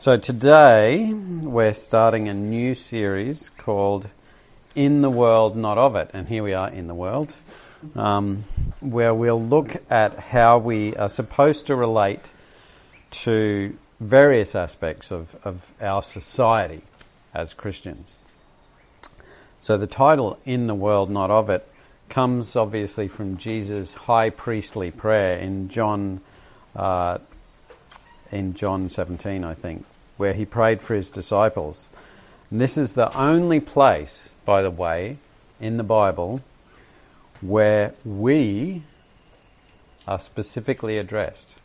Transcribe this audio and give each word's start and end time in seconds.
So 0.00 0.16
today 0.16 1.12
we're 1.12 1.74
starting 1.74 2.26
a 2.26 2.32
new 2.32 2.74
series 2.74 3.50
called 3.50 4.08
In 4.74 5.02
the 5.02 5.10
World, 5.10 5.56
Not 5.56 5.76
of 5.76 5.94
It. 5.94 6.08
And 6.14 6.26
here 6.26 6.42
we 6.42 6.54
are 6.54 6.70
in 6.70 6.86
the 6.86 6.94
world, 6.94 7.38
um, 7.94 8.44
where 8.80 9.12
we'll 9.12 9.42
look 9.42 9.76
at 9.90 10.18
how 10.18 10.56
we 10.56 10.96
are 10.96 11.10
supposed 11.10 11.66
to 11.66 11.76
relate 11.76 12.30
to 13.10 13.76
various 14.00 14.54
aspects 14.54 15.10
of, 15.10 15.36
of 15.44 15.70
our 15.82 16.00
society 16.00 16.80
as 17.34 17.52
Christians. 17.52 18.18
So 19.60 19.76
the 19.76 19.86
title 19.86 20.38
In 20.46 20.66
the 20.66 20.74
World, 20.74 21.10
Not 21.10 21.30
of 21.30 21.50
It 21.50 21.68
comes 22.08 22.56
obviously 22.56 23.06
from 23.06 23.36
Jesus' 23.36 23.92
high 23.92 24.30
priestly 24.30 24.90
prayer 24.90 25.38
in 25.38 25.68
John. 25.68 26.22
Uh, 26.74 27.18
in 28.32 28.54
John 28.54 28.88
17, 28.88 29.44
I 29.44 29.54
think, 29.54 29.84
where 30.20 30.34
he 30.34 30.44
prayed 30.44 30.82
for 30.82 30.94
his 30.94 31.08
disciples. 31.08 31.88
And 32.50 32.60
this 32.60 32.76
is 32.76 32.92
the 32.92 33.10
only 33.18 33.58
place, 33.58 34.28
by 34.44 34.60
the 34.60 34.70
way, 34.70 35.16
in 35.58 35.78
the 35.78 35.82
Bible 35.82 36.42
where 37.40 37.94
we 38.04 38.82
are 40.06 40.18
specifically 40.18 40.98
addressed. 40.98 41.56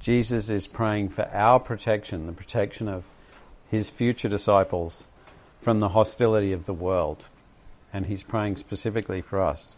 Jesus 0.00 0.50
is 0.50 0.66
praying 0.66 1.10
for 1.10 1.28
our 1.32 1.60
protection, 1.60 2.26
the 2.26 2.32
protection 2.32 2.88
of 2.88 3.06
his 3.70 3.90
future 3.90 4.28
disciples 4.28 5.06
from 5.60 5.78
the 5.78 5.90
hostility 5.90 6.52
of 6.52 6.66
the 6.66 6.74
world. 6.74 7.26
And 7.92 8.06
he's 8.06 8.24
praying 8.24 8.56
specifically 8.56 9.20
for 9.20 9.40
us. 9.40 9.76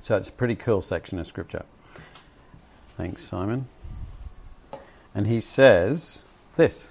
So 0.00 0.16
it's 0.16 0.28
a 0.28 0.32
pretty 0.32 0.56
cool 0.56 0.82
section 0.82 1.20
of 1.20 1.26
scripture. 1.28 1.64
Thanks, 2.96 3.28
Simon. 3.28 3.66
And 5.14 5.28
he 5.28 5.38
says 5.38 6.24
this 6.56 6.90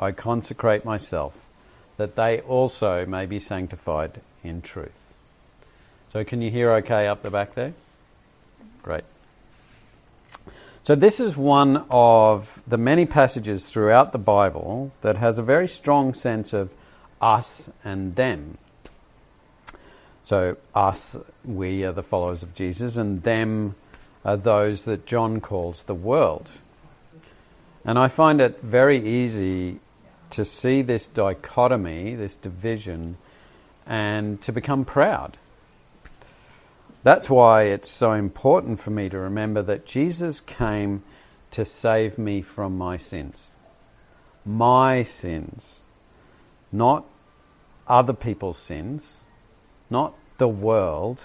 I 0.00 0.12
consecrate 0.12 0.84
myself, 0.84 1.42
that 1.96 2.16
they 2.16 2.40
also 2.40 3.06
may 3.06 3.26
be 3.26 3.38
sanctified 3.38 4.20
in 4.44 4.62
truth. 4.62 5.14
So, 6.12 6.24
can 6.24 6.42
you 6.42 6.50
hear 6.50 6.72
okay 6.74 7.06
up 7.06 7.22
the 7.22 7.30
back 7.30 7.54
there? 7.54 7.74
Great. 8.82 9.04
So, 10.82 10.94
this 10.94 11.18
is 11.18 11.36
one 11.36 11.84
of 11.90 12.62
the 12.66 12.78
many 12.78 13.06
passages 13.06 13.70
throughout 13.70 14.12
the 14.12 14.18
Bible 14.18 14.92
that 15.00 15.16
has 15.16 15.38
a 15.38 15.42
very 15.42 15.66
strong 15.66 16.14
sense 16.14 16.52
of 16.52 16.72
us 17.20 17.70
and 17.82 18.14
them. 18.16 18.58
So, 20.24 20.56
us, 20.74 21.16
we 21.44 21.84
are 21.84 21.92
the 21.92 22.02
followers 22.02 22.42
of 22.42 22.54
Jesus, 22.54 22.96
and 22.96 23.22
them 23.22 23.74
are 24.24 24.36
those 24.36 24.84
that 24.84 25.06
John 25.06 25.40
calls 25.40 25.84
the 25.84 25.94
world. 25.94 26.50
And 27.84 27.98
I 27.98 28.08
find 28.08 28.40
it 28.40 28.60
very 28.60 28.98
easy 28.98 29.78
to 30.30 30.44
see 30.44 30.82
this 30.82 31.06
dichotomy, 31.06 32.14
this 32.14 32.36
division, 32.36 33.16
and 33.86 34.40
to 34.42 34.52
become 34.52 34.84
proud. 34.84 35.36
That's 37.02 37.30
why 37.30 37.64
it's 37.64 37.90
so 37.90 38.12
important 38.12 38.80
for 38.80 38.90
me 38.90 39.08
to 39.08 39.18
remember 39.18 39.62
that 39.62 39.86
Jesus 39.86 40.40
came 40.40 41.02
to 41.52 41.64
save 41.64 42.18
me 42.18 42.42
from 42.42 42.76
my 42.76 42.96
sins. 42.96 43.48
My 44.44 45.04
sins. 45.04 45.82
Not 46.72 47.04
other 47.86 48.12
people's 48.12 48.58
sins, 48.58 49.20
not 49.90 50.14
the 50.38 50.48
world 50.48 51.22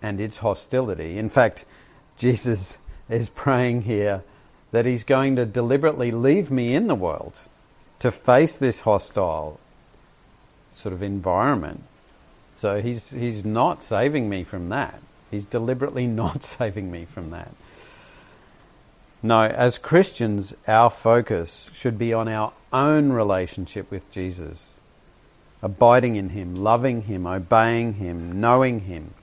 and 0.00 0.20
its 0.20 0.36
hostility. 0.36 1.18
In 1.18 1.28
fact, 1.28 1.64
Jesus 2.16 2.78
is 3.08 3.28
praying 3.28 3.82
here 3.82 4.22
that 4.70 4.86
he's 4.86 5.04
going 5.04 5.36
to 5.36 5.46
deliberately 5.46 6.10
leave 6.10 6.50
me 6.50 6.74
in 6.74 6.86
the 6.86 6.94
world 6.94 7.40
to 8.00 8.10
face 8.10 8.58
this 8.58 8.80
hostile 8.80 9.60
sort 10.72 10.92
of 10.92 11.02
environment. 11.02 11.82
So 12.54 12.80
he's, 12.80 13.10
he's 13.10 13.44
not 13.44 13.82
saving 13.82 14.28
me 14.28 14.44
from 14.44 14.68
that. 14.70 15.00
He's 15.30 15.46
deliberately 15.46 16.06
not 16.22 16.44
saving 16.44 16.90
me 16.90 17.04
from 17.04 17.30
that. 17.30 17.52
No, 19.22 19.42
as 19.42 19.78
Christians, 19.78 20.54
our 20.68 20.90
focus 20.90 21.70
should 21.72 21.98
be 21.98 22.12
on 22.12 22.28
our 22.28 22.52
own 22.72 23.12
relationship 23.12 23.90
with 23.90 24.12
Jesus, 24.12 24.78
abiding 25.62 26.16
in 26.16 26.28
Him, 26.28 26.54
loving 26.54 27.02
Him, 27.02 27.26
obeying 27.26 27.94
Him, 27.94 28.40
knowing 28.40 28.80
Him. 28.80 29.14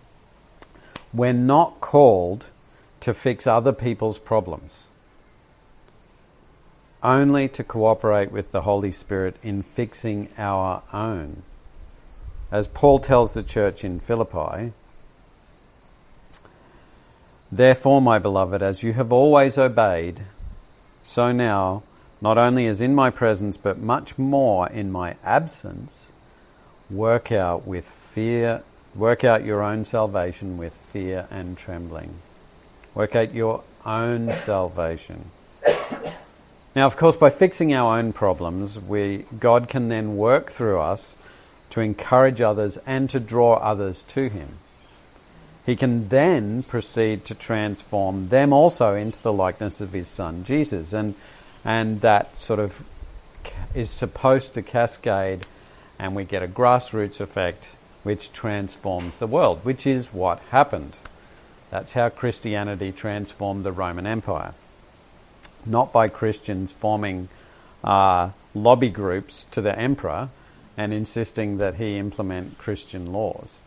We're 1.13 1.31
not 1.31 1.79
called 1.79 2.47
to 3.01 3.13
fix 3.13 3.45
other 3.45 3.71
people's 3.71 4.17
problems 4.17 4.87
only 7.03 7.47
to 7.49 7.63
cooperate 7.63 8.31
with 8.31 8.51
the 8.51 8.61
Holy 8.61 8.91
Spirit 8.91 9.35
in 9.43 9.61
fixing 9.61 10.29
our 10.37 10.83
own. 10.93 11.43
As 12.51 12.67
Paul 12.67 12.99
tells 12.99 13.33
the 13.33 13.43
church 13.43 13.83
in 13.83 13.99
Philippi, 13.99 14.73
Therefore, 17.51 18.01
my 18.01 18.17
beloved, 18.17 18.63
as 18.63 18.81
you 18.81 18.93
have 18.93 19.11
always 19.11 19.59
obeyed, 19.59 20.21
so 21.03 21.31
now, 21.31 21.83
not 22.19 22.37
only 22.37 22.65
as 22.65 22.81
in 22.81 22.95
my 22.95 23.11
presence, 23.11 23.57
but 23.57 23.77
much 23.77 24.17
more 24.17 24.67
in 24.69 24.91
my 24.91 25.17
absence, 25.23 26.11
work 26.89 27.31
out 27.31 27.67
with 27.67 27.85
fear, 27.85 28.63
work 28.95 29.23
out 29.23 29.43
your 29.43 29.61
own 29.61 29.85
salvation 29.85 30.57
with 30.57 30.73
fear 30.73 31.27
and 31.29 31.57
trembling. 31.57 32.15
Work 32.95 33.15
out 33.15 33.33
your 33.33 33.63
own 33.85 34.31
salvation. 34.31 35.25
Now, 36.75 36.87
of 36.87 36.97
course, 36.97 37.15
by 37.15 37.29
fixing 37.29 37.71
our 37.71 37.99
own 37.99 38.13
problems, 38.13 38.79
we, 38.79 39.25
God 39.39 39.69
can 39.69 39.89
then 39.89 40.17
work 40.17 40.49
through 40.49 40.79
us 40.79 41.15
to 41.69 41.81
encourage 41.81 42.41
others 42.41 42.77
and 42.77 43.07
to 43.11 43.19
draw 43.19 43.55
others 43.55 44.01
to 44.03 44.27
Him. 44.27 44.57
He 45.67 45.75
can 45.75 46.09
then 46.09 46.63
proceed 46.63 47.25
to 47.25 47.35
transform 47.35 48.29
them 48.29 48.51
also 48.51 48.95
into 48.95 49.21
the 49.21 49.31
likeness 49.31 49.81
of 49.81 49.93
His 49.93 50.07
Son 50.07 50.43
Jesus, 50.43 50.93
and 50.93 51.13
and 51.63 52.01
that 52.01 52.37
sort 52.37 52.59
of 52.59 52.87
is 53.75 53.91
supposed 53.91 54.55
to 54.55 54.63
cascade, 54.63 55.45
and 55.99 56.15
we 56.15 56.23
get 56.23 56.41
a 56.43 56.47
grassroots 56.47 57.21
effect 57.21 57.75
which 58.01 58.33
transforms 58.33 59.17
the 59.17 59.27
world, 59.27 59.63
which 59.63 59.85
is 59.85 60.11
what 60.11 60.39
happened. 60.49 60.93
That's 61.69 61.93
how 61.93 62.09
Christianity 62.09 62.91
transformed 62.91 63.63
the 63.63 63.71
Roman 63.71 64.07
Empire 64.07 64.55
not 65.65 65.93
by 65.93 66.07
Christians 66.07 66.71
forming 66.71 67.29
uh, 67.83 68.29
lobby 68.53 68.89
groups 68.89 69.45
to 69.51 69.61
the 69.61 69.77
emperor 69.77 70.29
and 70.77 70.93
insisting 70.93 71.57
that 71.57 71.75
he 71.75 71.97
implement 71.97 72.57
Christian 72.57 73.11
laws. 73.11 73.61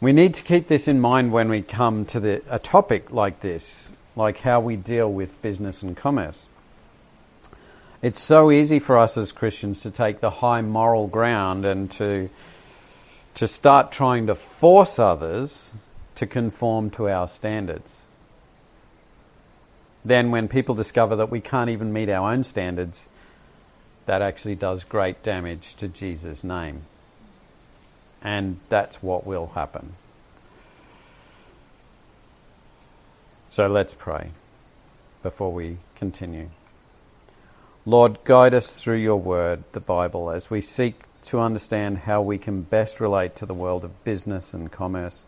We 0.00 0.12
need 0.12 0.32
to 0.34 0.42
keep 0.42 0.68
this 0.68 0.88
in 0.88 1.00
mind 1.00 1.32
when 1.32 1.50
we 1.50 1.60
come 1.62 2.06
to 2.06 2.20
the, 2.20 2.42
a 2.50 2.58
topic 2.58 3.12
like 3.12 3.40
this, 3.40 3.94
like 4.16 4.38
how 4.38 4.60
we 4.60 4.76
deal 4.76 5.12
with 5.12 5.42
business 5.42 5.82
and 5.82 5.96
commerce. 5.96 6.48
It's 8.02 8.18
so 8.18 8.50
easy 8.50 8.78
for 8.78 8.96
us 8.96 9.18
as 9.18 9.30
Christians 9.30 9.82
to 9.82 9.90
take 9.90 10.20
the 10.20 10.30
high 10.30 10.62
moral 10.62 11.06
ground 11.06 11.66
and 11.66 11.90
to, 11.92 12.30
to 13.34 13.46
start 13.46 13.92
trying 13.92 14.26
to 14.28 14.34
force 14.34 14.98
others 14.98 15.70
to 16.14 16.26
conform 16.26 16.88
to 16.90 17.10
our 17.10 17.28
standards 17.28 17.99
then 20.04 20.30
when 20.30 20.48
people 20.48 20.74
discover 20.74 21.16
that 21.16 21.30
we 21.30 21.40
can't 21.40 21.70
even 21.70 21.92
meet 21.92 22.08
our 22.08 22.32
own 22.32 22.44
standards, 22.44 23.08
that 24.06 24.22
actually 24.22 24.54
does 24.54 24.84
great 24.84 25.22
damage 25.22 25.74
to 25.76 25.88
Jesus' 25.88 26.42
name. 26.42 26.82
And 28.22 28.58
that's 28.68 29.02
what 29.02 29.26
will 29.26 29.48
happen. 29.48 29.92
So 33.48 33.66
let's 33.66 33.94
pray 33.94 34.30
before 35.22 35.52
we 35.52 35.78
continue. 35.96 36.48
Lord, 37.86 38.18
guide 38.24 38.54
us 38.54 38.80
through 38.80 38.98
your 38.98 39.16
word, 39.16 39.64
the 39.72 39.80
Bible, 39.80 40.30
as 40.30 40.50
we 40.50 40.60
seek 40.60 40.94
to 41.24 41.40
understand 41.40 41.98
how 41.98 42.22
we 42.22 42.38
can 42.38 42.62
best 42.62 43.00
relate 43.00 43.36
to 43.36 43.46
the 43.46 43.54
world 43.54 43.84
of 43.84 44.04
business 44.04 44.54
and 44.54 44.70
commerce 44.70 45.24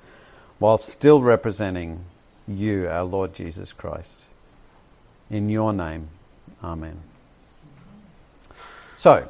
while 0.58 0.78
still 0.78 1.20
representing 1.20 2.00
you, 2.46 2.88
our 2.88 3.04
Lord 3.04 3.34
Jesus 3.34 3.72
Christ. 3.72 4.21
In 5.32 5.49
your 5.49 5.73
name, 5.73 6.08
Amen. 6.62 6.99
So, 8.99 9.26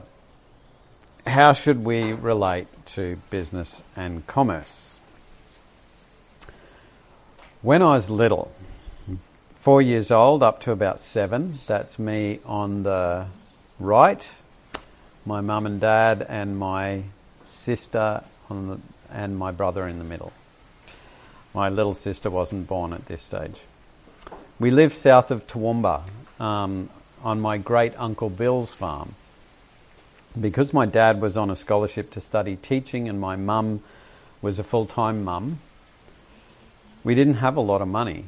how 1.25 1.53
should 1.53 1.85
we 1.85 2.13
relate 2.13 2.67
to 2.87 3.19
business 3.31 3.85
and 3.95 4.27
commerce? 4.27 4.99
When 7.63 7.83
I 7.83 7.95
was 7.95 8.11
little, 8.11 8.51
four 9.55 9.81
years 9.81 10.11
old 10.11 10.43
up 10.43 10.61
to 10.63 10.73
about 10.73 10.99
seven, 10.99 11.61
that's 11.69 12.01
me 12.01 12.41
on 12.45 12.83
the 12.83 13.29
right, 13.79 14.29
my 15.25 15.41
mum 15.41 15.67
and 15.67 15.81
dad, 15.81 16.27
and 16.29 16.59
my 16.59 17.05
sister 17.45 18.25
the, 18.49 18.81
and 19.09 19.39
my 19.39 19.53
brother 19.53 19.87
in 19.87 19.99
the 19.99 20.05
middle. 20.05 20.33
My 21.55 21.69
little 21.69 21.95
sister 21.95 22.29
wasn't 22.29 22.67
born 22.67 22.93
at 22.93 23.07
this 23.07 23.23
stage. 23.23 23.67
We 24.63 24.71
lived 24.71 24.95
south 24.95 25.33
of 25.33 25.49
Toowoomba 25.49 26.03
um, 26.39 26.89
on 27.25 27.41
my 27.41 27.59
great 27.59 27.95
uncle 27.99 28.31
Bill's 28.31 28.73
farm. 28.73 29.17
Because 30.41 30.73
my 30.73 30.87
dad 30.87 31.21
was 31.21 31.37
on 31.37 31.51
a 31.51 31.57
scholarship 31.57 32.13
to 32.13 32.21
study 32.21 32.55
teaching 32.55 33.09
and 33.09 33.21
my 33.21 33.35
mum 33.35 33.83
was 34.41 34.61
a 34.61 34.63
full 34.63 34.87
time 34.87 35.25
mum, 35.25 35.59
we 37.03 37.17
didn't 37.17 37.43
have 37.43 37.57
a 37.57 37.61
lot 37.61 37.83
of 37.83 37.89
money. 37.89 38.27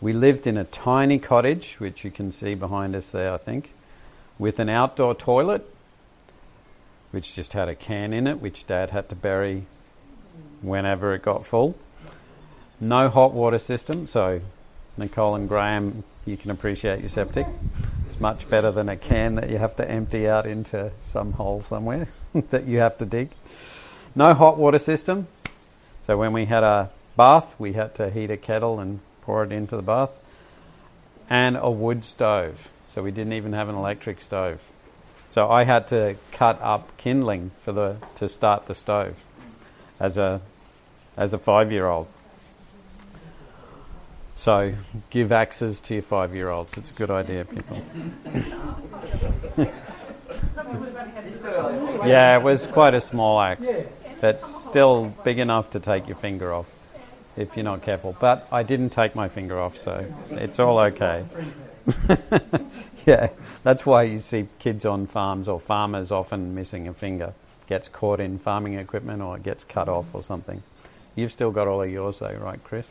We 0.00 0.12
lived 0.12 0.46
in 0.46 0.56
a 0.56 0.62
tiny 0.62 1.18
cottage, 1.18 1.80
which 1.80 2.04
you 2.04 2.12
can 2.12 2.30
see 2.30 2.54
behind 2.54 2.94
us 2.94 3.10
there, 3.10 3.34
I 3.34 3.36
think, 3.36 3.72
with 4.38 4.60
an 4.60 4.68
outdoor 4.68 5.16
toilet, 5.16 5.68
which 7.10 7.34
just 7.34 7.52
had 7.52 7.68
a 7.68 7.74
can 7.74 8.12
in 8.12 8.28
it, 8.28 8.40
which 8.40 8.64
Dad 8.64 8.90
had 8.90 9.08
to 9.08 9.16
bury 9.16 9.64
whenever 10.62 11.16
it 11.16 11.22
got 11.22 11.44
full. 11.44 11.76
No 12.80 13.08
hot 13.08 13.32
water 13.32 13.58
system, 13.58 14.06
so 14.06 14.40
Nicole 14.98 15.34
and 15.34 15.48
Graham, 15.48 16.04
you 16.26 16.36
can 16.36 16.50
appreciate 16.50 17.00
your 17.00 17.08
septic. 17.08 17.46
It's 18.06 18.20
much 18.20 18.48
better 18.50 18.70
than 18.70 18.88
a 18.88 18.96
can 18.96 19.36
that 19.36 19.48
you 19.48 19.58
have 19.58 19.76
to 19.76 19.88
empty 19.88 20.28
out 20.28 20.46
into 20.46 20.90
some 21.02 21.32
hole 21.32 21.60
somewhere 21.60 22.08
that 22.50 22.64
you 22.64 22.78
have 22.80 22.98
to 22.98 23.06
dig. 23.06 23.30
No 24.14 24.34
hot 24.34 24.58
water 24.58 24.78
system, 24.78 25.28
so 26.02 26.16
when 26.16 26.32
we 26.32 26.46
had 26.46 26.64
a 26.64 26.90
bath, 27.16 27.54
we 27.58 27.74
had 27.74 27.94
to 27.96 28.10
heat 28.10 28.30
a 28.30 28.36
kettle 28.36 28.80
and 28.80 29.00
pour 29.22 29.44
it 29.44 29.52
into 29.52 29.76
the 29.76 29.82
bath, 29.82 30.18
and 31.28 31.56
a 31.56 31.70
wood 31.70 32.04
stove. 32.04 32.70
So 32.88 33.02
we 33.02 33.10
didn't 33.10 33.34
even 33.34 33.52
have 33.52 33.68
an 33.68 33.74
electric 33.74 34.20
stove. 34.20 34.70
So 35.28 35.50
I 35.50 35.64
had 35.64 35.86
to 35.88 36.16
cut 36.32 36.58
up 36.62 36.96
kindling 36.96 37.50
for 37.60 37.72
the 37.72 37.96
to 38.16 38.28
start 38.28 38.66
the 38.66 38.74
stove 38.74 39.22
as 40.00 40.16
a 40.16 40.40
as 41.16 41.34
a 41.34 41.38
five 41.38 41.70
year 41.70 41.86
old. 41.86 42.06
So 44.38 44.72
give 45.10 45.32
axes 45.32 45.80
to 45.80 45.94
your 45.94 46.02
five 46.04 46.32
year 46.32 46.48
olds. 46.48 46.78
It's 46.78 46.92
a 46.92 46.94
good 46.94 47.10
idea, 47.10 47.44
people. 47.44 47.82
yeah, 52.06 52.38
it 52.38 52.44
was 52.44 52.68
quite 52.68 52.94
a 52.94 53.00
small 53.00 53.40
axe, 53.40 53.66
but 54.20 54.46
still 54.46 55.12
big 55.24 55.40
enough 55.40 55.70
to 55.70 55.80
take 55.80 56.06
your 56.06 56.16
finger 56.16 56.54
off 56.54 56.72
if 57.36 57.56
you're 57.56 57.64
not 57.64 57.82
careful. 57.82 58.16
But 58.20 58.46
I 58.52 58.62
didn't 58.62 58.90
take 58.90 59.16
my 59.16 59.28
finger 59.28 59.58
off, 59.58 59.76
so 59.76 60.06
it's 60.30 60.60
all 60.60 60.78
okay. 60.78 61.24
yeah, 63.06 63.30
that's 63.64 63.84
why 63.84 64.04
you 64.04 64.20
see 64.20 64.46
kids 64.60 64.84
on 64.84 65.08
farms 65.08 65.48
or 65.48 65.58
farmers 65.58 66.12
often 66.12 66.54
missing 66.54 66.86
a 66.86 66.94
finger. 66.94 67.34
Gets 67.66 67.88
caught 67.88 68.20
in 68.20 68.38
farming 68.38 68.74
equipment 68.74 69.20
or 69.20 69.36
it 69.36 69.42
gets 69.42 69.64
cut 69.64 69.88
off 69.88 70.14
or 70.14 70.22
something. 70.22 70.62
You've 71.16 71.32
still 71.32 71.50
got 71.50 71.66
all 71.66 71.82
of 71.82 71.90
yours 71.90 72.20
though, 72.20 72.34
right, 72.34 72.62
Chris? 72.62 72.88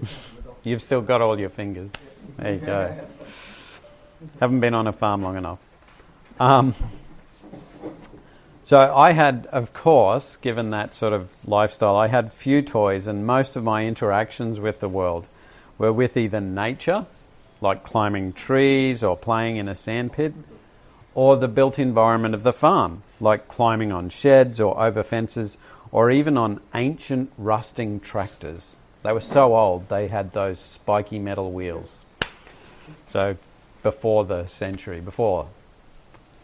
You've 0.62 0.82
still 0.82 1.00
got 1.00 1.20
all 1.20 1.38
your 1.38 1.48
fingers. 1.48 1.90
There 2.38 2.54
you 2.54 2.60
go. 2.60 3.06
Haven't 4.40 4.60
been 4.60 4.74
on 4.74 4.86
a 4.86 4.92
farm 4.92 5.22
long 5.22 5.36
enough. 5.36 5.60
Um, 6.38 6.74
so 8.64 8.94
I 8.94 9.12
had, 9.12 9.46
of 9.46 9.72
course, 9.72 10.36
given 10.36 10.70
that 10.70 10.94
sort 10.94 11.12
of 11.12 11.34
lifestyle, 11.46 11.96
I 11.96 12.06
had 12.06 12.32
few 12.32 12.62
toys, 12.62 13.06
and 13.06 13.26
most 13.26 13.56
of 13.56 13.64
my 13.64 13.86
interactions 13.86 14.60
with 14.60 14.80
the 14.80 14.88
world 14.88 15.28
were 15.78 15.92
with 15.92 16.16
either 16.16 16.40
nature, 16.40 17.06
like 17.60 17.82
climbing 17.82 18.32
trees 18.32 19.02
or 19.02 19.16
playing 19.16 19.56
in 19.56 19.68
a 19.68 19.74
sandpit, 19.74 20.32
or 21.14 21.36
the 21.36 21.48
built 21.48 21.78
environment 21.78 22.34
of 22.34 22.44
the 22.44 22.52
farm, 22.52 23.02
like 23.20 23.48
climbing 23.48 23.92
on 23.92 24.08
sheds 24.08 24.60
or 24.60 24.80
over 24.80 25.02
fences, 25.02 25.58
or 25.90 26.10
even 26.10 26.38
on 26.38 26.60
ancient 26.74 27.30
rusting 27.36 28.00
tractors. 28.00 28.76
They 29.02 29.12
were 29.12 29.20
so 29.20 29.56
old, 29.56 29.88
they 29.88 30.08
had 30.08 30.32
those 30.32 30.58
spiky 30.58 31.18
metal 31.18 31.50
wheels. 31.50 32.00
So 33.08 33.36
before 33.82 34.24
the 34.24 34.46
century, 34.46 35.00
before 35.00 35.48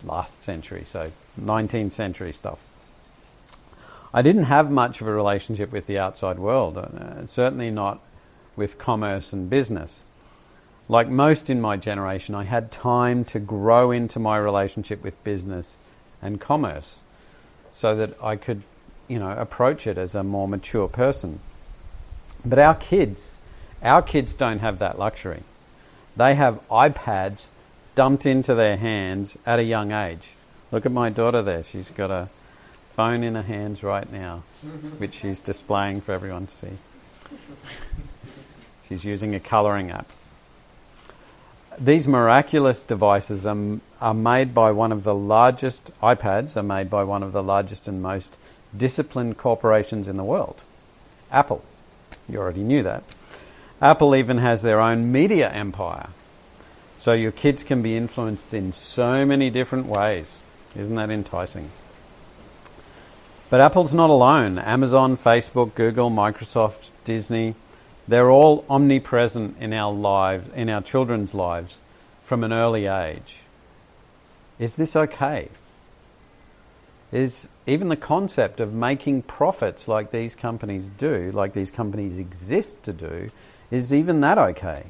last 0.03 0.43
century, 0.43 0.85
so 0.85 1.13
19th 1.41 1.93
century 1.93 2.33
stuff. 2.33 2.65
I 4.13 4.23
didn't 4.23 4.45
have 4.45 4.71
much 4.71 5.01
of 5.01 5.07
a 5.07 5.13
relationship 5.13 5.71
with 5.71 5.87
the 5.87 5.99
outside 5.99 6.39
world, 6.39 6.79
uh, 6.79 7.27
certainly 7.27 7.71
not 7.71 8.01
with 8.57 8.79
commerce 8.79 9.33
and 9.33 9.49
business. 9.49 10.05
Like 10.89 11.09
most 11.09 11.51
in 11.51 11.61
my 11.61 11.77
generation, 11.77 12.35
I 12.35 12.45
had 12.45 12.73
time 12.73 13.25
to 13.27 13.39
grow 13.39 13.91
into 13.91 14.19
my 14.19 14.39
relationship 14.39 15.05
with 15.05 15.23
business 15.23 15.79
and 16.23 16.41
commerce 16.41 17.01
so 17.73 17.95
that 17.97 18.15
I 18.23 18.37
could, 18.37 18.63
you 19.07 19.19
know, 19.19 19.31
approach 19.31 19.87
it 19.87 19.99
as 19.99 20.15
a 20.15 20.25
more 20.25 20.49
mature 20.49 20.89
person. 20.89 21.41
But 22.45 22.59
our 22.59 22.75
kids, 22.75 23.39
our 23.83 24.03
kids 24.03 24.35
don't 24.35 24.61
have 24.61 24.79
that 24.79 24.99
luxury. 24.99 25.43
They 26.17 26.35
have 26.35 26.67
iPads 26.69 27.49
dumped 27.95 28.27
into 28.27 28.55
their 28.55 28.77
hands 28.77 29.37
at 29.45 29.59
a 29.59 29.65
young 29.65 29.93
age. 29.93 30.35
Look 30.71 30.87
at 30.87 30.93
my 30.93 31.11
daughter 31.11 31.43
there. 31.43 31.63
She's 31.63 31.91
got 31.91 32.11
a 32.11 32.29
phone 32.91 33.23
in 33.23 33.35
her 33.35 33.43
hands 33.43 33.83
right 33.83 34.11
now, 34.13 34.43
which 34.99 35.15
she's 35.15 35.41
displaying 35.41 36.01
for 36.01 36.13
everyone 36.13 36.47
to 36.47 36.55
see. 36.55 36.79
She's 38.89 39.05
using 39.05 39.35
a 39.35 39.41
colouring 39.41 39.91
app. 39.91 40.07
These 41.79 42.09
miraculous 42.09 42.83
devices 42.83 43.47
are, 43.47 43.79
are 44.01 44.15
made 44.15 44.53
by 44.53 44.73
one 44.73 44.91
of 44.91 45.05
the 45.05 45.15
largest, 45.15 45.93
iPads 46.01 46.57
are 46.57 46.63
made 46.63 46.91
by 46.91 47.05
one 47.05 47.23
of 47.23 47.31
the 47.33 47.43
largest 47.43 47.87
and 47.87 48.03
most 48.03 48.37
disciplined 48.77 49.39
corporations 49.39 50.09
in 50.09 50.17
the 50.17 50.25
world 50.25 50.61
Apple. 51.31 51.63
You 52.29 52.39
already 52.39 52.63
knew 52.63 52.83
that. 52.83 53.03
Apple 53.81 54.17
even 54.17 54.39
has 54.39 54.63
their 54.63 54.81
own 54.81 55.13
media 55.13 55.51
empire. 55.51 56.11
So 56.97 57.13
your 57.13 57.31
kids 57.31 57.63
can 57.63 57.81
be 57.81 57.97
influenced 57.97 58.53
in 58.53 58.73
so 58.73 59.25
many 59.25 59.51
different 59.51 59.87
ways. 59.87 60.43
Isn't 60.77 60.97
that 60.97 61.11
enticing? 61.11 61.71
But 63.51 63.61
Apple's 63.61 63.95
not 63.95 64.11
alone. 64.11 64.59
Amazon, 64.59 65.17
Facebook, 65.17 65.75
Google, 65.75 66.11
Microsoft, 66.11 66.91
Disney, 67.05 67.55
they're 68.09 68.31
all 68.31 68.65
omnipresent 68.69 69.57
in 69.59 69.73
our 69.73 69.93
lives, 69.93 70.49
in 70.49 70.69
our 70.69 70.83
children's 70.83 71.33
lives 71.33 71.79
from 72.23 72.43
an 72.43 72.53
early 72.53 72.87
age. 72.87 73.37
Is 74.59 74.77
this 74.77 74.97
okay? 74.97 75.49
Is 77.11 77.49
even 77.67 77.89
the 77.89 77.97
concept 77.97 78.61
of 78.61 78.75
making 78.75 79.23
profits 79.23 79.89
like 79.89 80.11
these 80.11 80.35
companies 80.35 80.89
do, 80.89 81.31
like 81.33 81.55
these 81.55 81.71
companies 81.71 82.19
exist 82.19 82.83
to 82.85 82.93
do, 82.93 83.31
is 83.71 83.95
even 83.95 84.21
that 84.21 84.37
okay? 84.37 84.85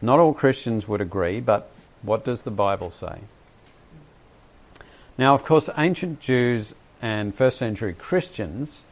Not 0.00 0.18
all 0.18 0.32
Christians 0.32 0.88
would 0.88 1.00
agree, 1.00 1.40
but 1.40 1.70
what 2.02 2.24
does 2.24 2.42
the 2.42 2.50
Bible 2.50 2.90
say? 2.90 3.20
Now, 5.18 5.34
of 5.34 5.44
course, 5.44 5.68
ancient 5.76 6.20
Jews 6.20 6.74
and 7.02 7.34
first 7.34 7.58
century 7.58 7.92
Christians 7.92 8.84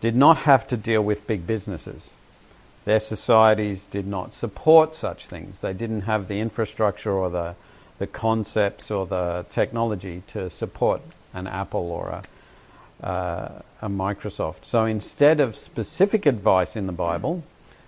did 0.00 0.16
not 0.16 0.38
have 0.38 0.66
to 0.68 0.76
deal 0.76 1.02
with 1.02 1.28
big 1.28 1.46
businesses. 1.46 2.14
Their 2.86 3.00
societies 3.00 3.86
did 3.86 4.06
not 4.06 4.32
support 4.32 4.96
such 4.96 5.26
things. 5.26 5.60
They 5.60 5.74
didn't 5.74 6.02
have 6.02 6.28
the 6.28 6.40
infrastructure 6.40 7.12
or 7.12 7.28
the, 7.28 7.56
the 7.98 8.06
concepts 8.06 8.90
or 8.90 9.06
the 9.06 9.44
technology 9.50 10.22
to 10.28 10.48
support 10.48 11.02
an 11.32 11.46
Apple 11.46 11.90
or 11.90 12.08
a, 13.02 13.06
uh, 13.06 13.62
a 13.82 13.88
Microsoft. 13.88 14.64
So 14.64 14.84
instead 14.84 15.40
of 15.40 15.56
specific 15.56 16.26
advice 16.26 16.76
in 16.76 16.86
the 16.86 16.92
Bible, 16.92 17.44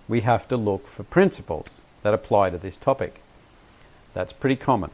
we 0.09 0.21
have 0.21 0.49
to 0.49 0.57
look 0.57 0.87
for 0.87 1.03
principles 1.05 1.87
that 2.03 2.15
apply 2.15 2.51
to 2.51 2.59
this 2.59 2.77
topic. 2.77 3.21
That's 4.15 4.33
pretty 4.33 4.57
common. 4.57 4.91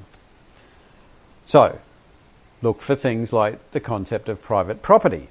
So, 1.44 1.78
look 2.62 2.80
for 2.80 2.94
things 2.94 3.32
like 3.32 3.70
the 3.70 3.80
concept 3.80 4.28
of 4.28 4.42
private 4.42 4.82
property. 4.82 5.28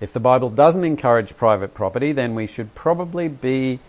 If 0.00 0.12
the 0.12 0.20
Bible 0.20 0.50
doesn't 0.50 0.84
encourage 0.84 1.36
private 1.36 1.74
property, 1.74 2.12
then 2.12 2.34
we 2.34 2.46
should 2.46 2.74
probably 2.74 3.28
be 3.28 3.80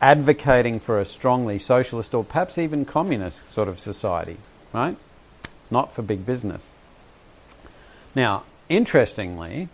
advocating 0.00 0.80
for 0.80 1.00
a 1.00 1.04
strongly 1.04 1.58
socialist 1.58 2.14
or 2.14 2.24
perhaps 2.24 2.58
even 2.58 2.84
communist 2.84 3.48
sort 3.48 3.68
of 3.68 3.78
society, 3.78 4.36
right? 4.72 4.96
Not 5.70 5.94
for 5.94 6.02
big 6.02 6.26
business. 6.26 6.72
Now, 8.14 8.44
interestingly, 8.68 9.68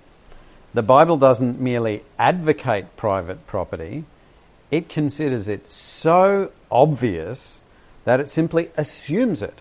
the 0.72 0.82
Bible 0.82 1.16
doesn't 1.16 1.60
merely 1.60 2.02
advocate 2.18 2.96
private 2.96 3.46
property, 3.46 4.04
it 4.70 4.88
considers 4.88 5.48
it 5.48 5.72
so 5.72 6.52
obvious 6.70 7.60
that 8.04 8.20
it 8.20 8.30
simply 8.30 8.70
assumes 8.76 9.42
it. 9.42 9.58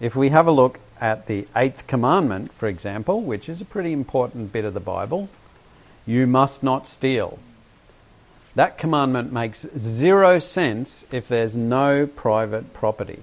if 0.00 0.14
we 0.14 0.28
have 0.28 0.46
a 0.46 0.52
look 0.52 0.78
at 1.00 1.26
the 1.26 1.46
eighth 1.56 1.86
commandment, 1.86 2.52
for 2.52 2.68
example, 2.68 3.22
which 3.22 3.48
is 3.48 3.60
a 3.60 3.64
pretty 3.64 3.92
important 3.92 4.52
bit 4.52 4.64
of 4.64 4.74
the 4.74 4.80
Bible, 4.80 5.28
you 6.06 6.26
must 6.26 6.62
not 6.62 6.86
steal. 6.86 7.38
That 8.54 8.78
commandment 8.78 9.32
makes 9.32 9.66
zero 9.76 10.38
sense 10.38 11.04
if 11.10 11.28
there's 11.28 11.56
no 11.56 12.06
private 12.06 12.72
property. 12.72 13.20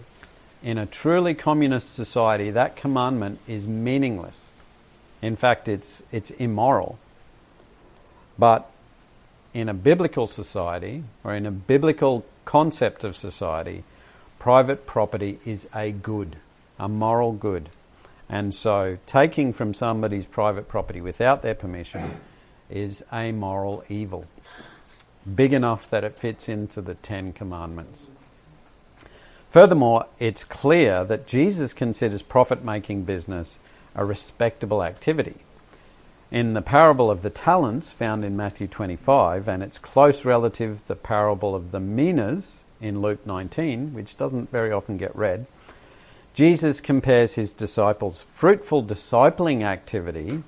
In 0.61 0.77
a 0.77 0.85
truly 0.85 1.33
communist 1.33 1.93
society, 1.93 2.49
that 2.51 2.75
commandment 2.75 3.39
is 3.47 3.67
meaningless. 3.67 4.51
In 5.23 5.35
fact, 5.35 5.67
it's, 5.67 6.03
it's 6.11 6.29
immoral. 6.31 6.99
But 8.37 8.69
in 9.53 9.69
a 9.69 9.73
biblical 9.73 10.27
society, 10.27 11.03
or 11.23 11.33
in 11.33 11.45
a 11.45 11.51
biblical 11.51 12.25
concept 12.45 13.03
of 13.03 13.15
society, 13.15 13.83
private 14.37 14.85
property 14.85 15.39
is 15.45 15.67
a 15.73 15.91
good, 15.91 16.35
a 16.77 16.87
moral 16.87 17.31
good. 17.31 17.69
And 18.29 18.53
so 18.53 18.97
taking 19.05 19.53
from 19.53 19.73
somebody's 19.73 20.25
private 20.25 20.67
property 20.67 21.01
without 21.01 21.41
their 21.41 21.55
permission 21.55 22.19
is 22.69 23.03
a 23.11 23.31
moral 23.31 23.83
evil 23.89 24.27
big 25.35 25.53
enough 25.53 25.89
that 25.89 26.03
it 26.03 26.13
fits 26.13 26.49
into 26.49 26.81
the 26.81 26.95
Ten 26.95 27.33
Commandments. 27.33 28.07
Furthermore, 29.49 30.05
it's 30.19 30.43
clear 30.43 31.03
that 31.05 31.27
Jesus 31.27 31.73
considers 31.73 32.21
profit 32.21 32.63
making 32.63 33.05
business 33.05 33.59
a 33.95 34.05
respectable 34.05 34.83
activity. 34.83 35.35
In 36.31 36.53
the 36.53 36.61
parable 36.61 37.11
of 37.11 37.21
the 37.21 37.29
talents 37.29 37.91
found 37.91 38.25
in 38.25 38.35
Matthew 38.35 38.67
25 38.67 39.47
and 39.47 39.61
its 39.61 39.77
close 39.77 40.25
relative, 40.25 40.87
the 40.87 40.95
parable 40.95 41.53
of 41.53 41.71
the 41.71 41.79
minas 41.79 42.63
in 42.81 43.01
Luke 43.01 43.25
19, 43.27 43.93
which 43.93 44.17
doesn't 44.17 44.49
very 44.49 44.71
often 44.71 44.97
get 44.97 45.15
read, 45.15 45.45
Jesus 46.33 46.81
compares 46.81 47.35
his 47.35 47.53
disciples' 47.53 48.23
fruitful 48.23 48.83
discipling 48.83 49.61
activity 49.61 50.41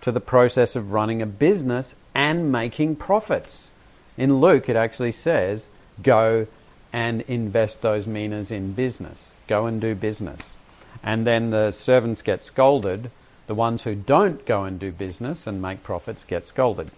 to 0.00 0.12
the 0.12 0.20
process 0.20 0.76
of 0.76 0.92
running 0.92 1.20
a 1.20 1.26
business 1.26 1.96
and 2.14 2.52
making 2.52 2.94
profits. 2.94 3.70
In 4.16 4.38
Luke, 4.40 4.68
it 4.68 4.76
actually 4.76 5.12
says, 5.12 5.68
go 6.00 6.46
and 6.92 7.22
invest 7.22 7.82
those 7.82 8.06
minas 8.06 8.52
in 8.52 8.72
business. 8.72 9.32
Go 9.48 9.66
and 9.66 9.80
do 9.80 9.96
business. 9.96 10.56
And 11.02 11.26
then 11.26 11.50
the 11.50 11.72
servants 11.72 12.22
get 12.22 12.42
scolded. 12.42 13.10
The 13.46 13.54
ones 13.54 13.82
who 13.82 13.94
don't 13.94 14.44
go 14.46 14.64
and 14.64 14.80
do 14.80 14.90
business 14.92 15.46
and 15.46 15.60
make 15.60 15.82
profits 15.82 16.24
get 16.24 16.46
scolded. 16.46 16.90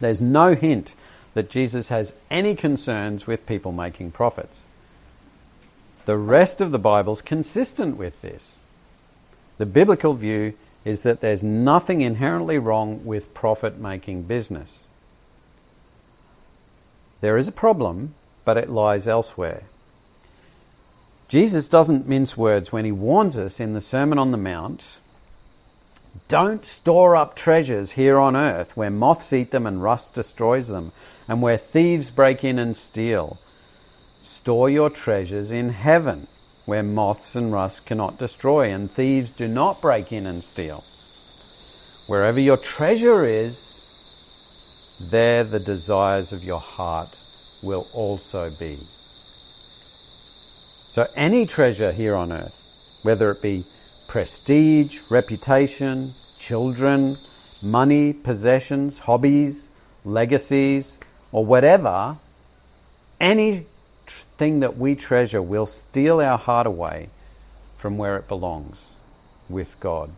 There's 0.00 0.20
no 0.20 0.54
hint 0.54 0.94
that 1.34 1.50
Jesus 1.50 1.88
has 1.88 2.14
any 2.30 2.54
concerns 2.54 3.26
with 3.26 3.46
people 3.46 3.72
making 3.72 4.10
profits. 4.12 4.64
The 6.04 6.16
rest 6.16 6.60
of 6.60 6.72
the 6.72 6.78
Bible's 6.78 7.22
consistent 7.22 7.96
with 7.96 8.22
this. 8.22 8.58
The 9.58 9.66
biblical 9.66 10.14
view 10.14 10.54
is 10.84 11.04
that 11.04 11.20
there's 11.20 11.44
nothing 11.44 12.00
inherently 12.00 12.58
wrong 12.58 13.04
with 13.04 13.34
profit 13.34 13.78
making 13.78 14.24
business. 14.24 14.86
There 17.20 17.36
is 17.36 17.46
a 17.46 17.52
problem, 17.52 18.14
but 18.44 18.56
it 18.56 18.68
lies 18.68 19.06
elsewhere. 19.06 19.62
Jesus 21.32 21.66
doesn't 21.66 22.06
mince 22.06 22.36
words 22.36 22.72
when 22.72 22.84
he 22.84 22.92
warns 22.92 23.38
us 23.38 23.58
in 23.58 23.72
the 23.72 23.80
Sermon 23.80 24.18
on 24.18 24.32
the 24.32 24.36
Mount 24.36 24.98
don't 26.28 26.66
store 26.66 27.16
up 27.16 27.34
treasures 27.34 27.92
here 27.92 28.18
on 28.18 28.36
earth 28.36 28.76
where 28.76 28.90
moths 28.90 29.32
eat 29.32 29.50
them 29.50 29.66
and 29.66 29.82
rust 29.82 30.12
destroys 30.12 30.68
them, 30.68 30.92
and 31.26 31.40
where 31.40 31.56
thieves 31.56 32.10
break 32.10 32.44
in 32.44 32.58
and 32.58 32.76
steal. 32.76 33.38
Store 34.20 34.68
your 34.68 34.90
treasures 34.90 35.50
in 35.50 35.70
heaven 35.70 36.26
where 36.66 36.82
moths 36.82 37.34
and 37.34 37.50
rust 37.50 37.86
cannot 37.86 38.18
destroy, 38.18 38.70
and 38.70 38.92
thieves 38.92 39.32
do 39.32 39.48
not 39.48 39.80
break 39.80 40.12
in 40.12 40.26
and 40.26 40.44
steal. 40.44 40.84
Wherever 42.06 42.40
your 42.40 42.58
treasure 42.58 43.24
is, 43.24 43.80
there 45.00 45.44
the 45.44 45.60
desires 45.60 46.30
of 46.30 46.44
your 46.44 46.60
heart 46.60 47.16
will 47.62 47.88
also 47.94 48.50
be. 48.50 48.80
So, 50.92 51.06
any 51.16 51.46
treasure 51.46 51.90
here 51.90 52.14
on 52.14 52.30
earth, 52.30 52.66
whether 53.00 53.30
it 53.30 53.40
be 53.40 53.64
prestige, 54.08 55.00
reputation, 55.08 56.12
children, 56.38 57.16
money, 57.62 58.12
possessions, 58.12 58.98
hobbies, 58.98 59.70
legacies, 60.04 61.00
or 61.32 61.46
whatever, 61.46 62.18
anything 63.18 64.60
that 64.60 64.76
we 64.76 64.94
treasure 64.94 65.40
will 65.40 65.64
steal 65.64 66.20
our 66.20 66.36
heart 66.36 66.66
away 66.66 67.08
from 67.78 67.96
where 67.96 68.18
it 68.18 68.28
belongs 68.28 68.94
with 69.48 69.80
God. 69.80 70.10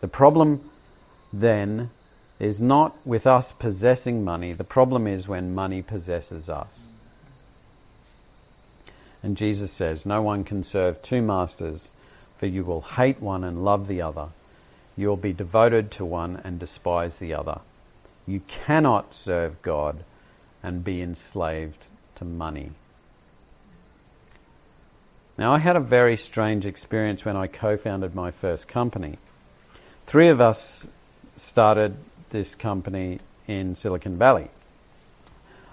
The 0.00 0.08
problem 0.08 0.62
then 1.30 1.90
is 2.40 2.62
not 2.62 2.94
with 3.04 3.26
us 3.26 3.52
possessing 3.52 4.24
money. 4.24 4.54
The 4.54 4.64
problem 4.64 5.06
is 5.06 5.28
when 5.28 5.54
money 5.54 5.82
possesses 5.82 6.48
us. 6.48 6.85
And 9.22 9.36
Jesus 9.36 9.72
says, 9.72 10.06
No 10.06 10.22
one 10.22 10.44
can 10.44 10.62
serve 10.62 11.02
two 11.02 11.22
masters, 11.22 11.92
for 12.36 12.46
you 12.46 12.64
will 12.64 12.82
hate 12.82 13.20
one 13.20 13.44
and 13.44 13.64
love 13.64 13.88
the 13.88 14.02
other. 14.02 14.28
You 14.96 15.08
will 15.08 15.16
be 15.16 15.32
devoted 15.32 15.90
to 15.92 16.04
one 16.04 16.40
and 16.44 16.58
despise 16.58 17.18
the 17.18 17.34
other. 17.34 17.60
You 18.26 18.40
cannot 18.40 19.14
serve 19.14 19.62
God 19.62 20.04
and 20.62 20.84
be 20.84 21.02
enslaved 21.02 21.86
to 22.16 22.24
money. 22.24 22.70
Now, 25.38 25.52
I 25.52 25.58
had 25.58 25.76
a 25.76 25.80
very 25.80 26.16
strange 26.16 26.64
experience 26.64 27.24
when 27.24 27.36
I 27.36 27.46
co 27.46 27.76
founded 27.76 28.14
my 28.14 28.30
first 28.30 28.68
company. 28.68 29.18
Three 30.06 30.28
of 30.28 30.40
us 30.40 30.88
started 31.36 31.94
this 32.30 32.54
company 32.54 33.20
in 33.46 33.74
Silicon 33.74 34.16
Valley. 34.16 34.48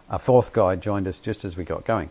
A 0.09 0.19
fourth 0.19 0.51
guy 0.51 0.75
joined 0.75 1.07
us 1.07 1.19
just 1.19 1.45
as 1.45 1.55
we 1.55 1.63
got 1.63 1.85
going. 1.85 2.09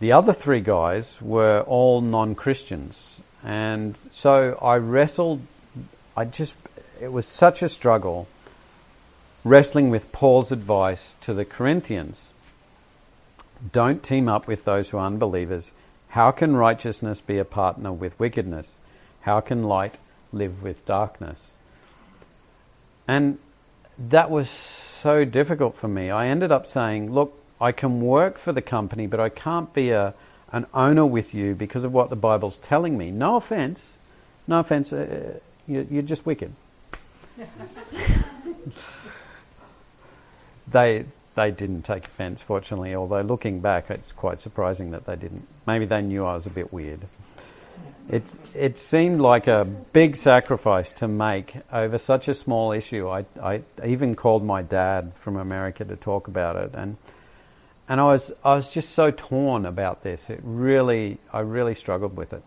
The 0.00 0.12
other 0.12 0.32
three 0.32 0.60
guys 0.60 1.20
were 1.22 1.60
all 1.60 2.00
non 2.00 2.34
Christians. 2.34 3.22
And 3.44 3.96
so 4.10 4.58
I 4.60 4.76
wrestled, 4.76 5.42
I 6.16 6.24
just, 6.24 6.58
it 7.00 7.12
was 7.12 7.26
such 7.26 7.62
a 7.62 7.68
struggle 7.68 8.26
wrestling 9.44 9.90
with 9.90 10.10
Paul's 10.10 10.50
advice 10.50 11.14
to 11.20 11.34
the 11.34 11.44
Corinthians. 11.44 12.32
Don't 13.72 14.02
team 14.02 14.28
up 14.28 14.46
with 14.46 14.64
those 14.64 14.90
who 14.90 14.98
are 14.98 15.06
unbelievers. 15.06 15.72
How 16.08 16.30
can 16.30 16.56
righteousness 16.56 17.20
be 17.20 17.38
a 17.38 17.44
partner 17.44 17.92
with 17.92 18.18
wickedness? 18.18 18.78
How 19.22 19.40
can 19.40 19.64
light 19.64 19.98
live 20.32 20.62
with 20.62 20.86
darkness? 20.86 21.52
And 23.06 23.38
that 23.98 24.30
was 24.30 24.48
so 24.48 25.24
difficult 25.24 25.74
for 25.74 25.88
me. 25.88 26.10
I 26.10 26.26
ended 26.28 26.50
up 26.50 26.66
saying, 26.66 27.12
look, 27.12 27.34
I 27.64 27.72
can 27.72 28.02
work 28.02 28.36
for 28.36 28.52
the 28.52 28.60
company, 28.60 29.06
but 29.06 29.20
I 29.20 29.30
can't 29.30 29.72
be 29.72 29.88
a, 29.88 30.12
an 30.52 30.66
owner 30.74 31.06
with 31.06 31.32
you 31.32 31.54
because 31.54 31.82
of 31.82 31.94
what 31.94 32.10
the 32.10 32.16
Bible's 32.16 32.58
telling 32.58 32.98
me. 32.98 33.10
No 33.10 33.36
offense. 33.36 33.96
No 34.46 34.60
offense. 34.60 34.92
Uh, 34.92 35.38
you, 35.66 35.86
you're 35.90 36.02
just 36.02 36.26
wicked. 36.26 36.52
they, 40.68 41.06
they 41.34 41.50
didn't 41.52 41.84
take 41.84 42.04
offense, 42.04 42.42
fortunately, 42.42 42.94
although 42.94 43.22
looking 43.22 43.60
back, 43.60 43.88
it's 43.88 44.12
quite 44.12 44.40
surprising 44.40 44.90
that 44.90 45.06
they 45.06 45.16
didn't. 45.16 45.48
Maybe 45.66 45.86
they 45.86 46.02
knew 46.02 46.26
I 46.26 46.34
was 46.34 46.44
a 46.44 46.50
bit 46.50 46.70
weird. 46.70 47.00
It, 48.10 48.34
it 48.54 48.76
seemed 48.76 49.22
like 49.22 49.46
a 49.46 49.64
big 49.94 50.16
sacrifice 50.16 50.92
to 50.94 51.08
make 51.08 51.54
over 51.72 51.96
such 51.96 52.28
a 52.28 52.34
small 52.34 52.72
issue. 52.72 53.08
I, 53.08 53.24
I 53.42 53.62
even 53.82 54.16
called 54.16 54.44
my 54.44 54.60
dad 54.60 55.14
from 55.14 55.38
America 55.38 55.86
to 55.86 55.96
talk 55.96 56.28
about 56.28 56.56
it, 56.56 56.74
and 56.74 56.98
and 57.88 58.00
I 58.00 58.04
was 58.04 58.32
I 58.44 58.54
was 58.54 58.68
just 58.68 58.94
so 58.94 59.10
torn 59.10 59.66
about 59.66 60.02
this. 60.02 60.30
It 60.30 60.40
really 60.42 61.18
I 61.32 61.40
really 61.40 61.74
struggled 61.74 62.16
with 62.16 62.32
it. 62.32 62.42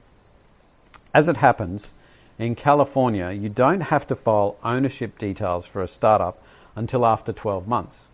As 1.14 1.30
it 1.30 1.38
happens, 1.38 1.94
in 2.38 2.56
California, 2.56 3.32
you 3.32 3.50
don't 3.50 3.82
have 3.82 4.06
to 4.08 4.16
file 4.16 4.58
ownership 4.64 5.18
details 5.18 5.66
for 5.66 5.82
a 5.82 5.88
startup 5.88 6.36
until 6.76 7.06
after 7.06 7.34
12 7.34 7.68
months. 7.68 8.08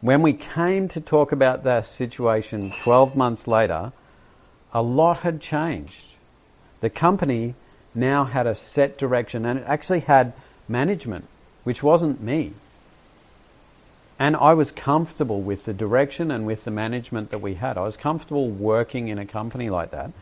When 0.00 0.20
we 0.22 0.32
came 0.32 0.88
to 0.88 1.00
talk 1.00 1.30
about 1.30 1.64
that 1.64 1.86
situation 1.86 2.72
12 2.82 3.16
months 3.16 3.46
later, 3.46 3.92
a 4.72 4.82
lot 4.82 5.18
had 5.18 5.40
changed 5.40 6.14
the 6.84 6.90
company 6.90 7.54
now 7.94 8.24
had 8.24 8.46
a 8.46 8.54
set 8.54 8.98
direction 8.98 9.46
and 9.46 9.60
it 9.60 9.64
actually 9.66 10.00
had 10.00 10.34
management, 10.68 11.24
which 11.62 11.82
wasn't 11.82 12.20
me. 12.20 12.52
And 14.18 14.36
I 14.36 14.54
was 14.54 14.70
comfortable 14.70 15.42
with 15.42 15.64
the 15.64 15.74
direction 15.74 16.30
and 16.30 16.46
with 16.46 16.64
the 16.64 16.70
management 16.70 17.30
that 17.30 17.40
we 17.40 17.54
had. 17.54 17.76
I 17.76 17.82
was 17.82 17.96
comfortable 17.96 18.48
working 18.48 19.08
in 19.08 19.18
a 19.18 19.26
company 19.26 19.70
like 19.70 19.90
that. 19.90 20.12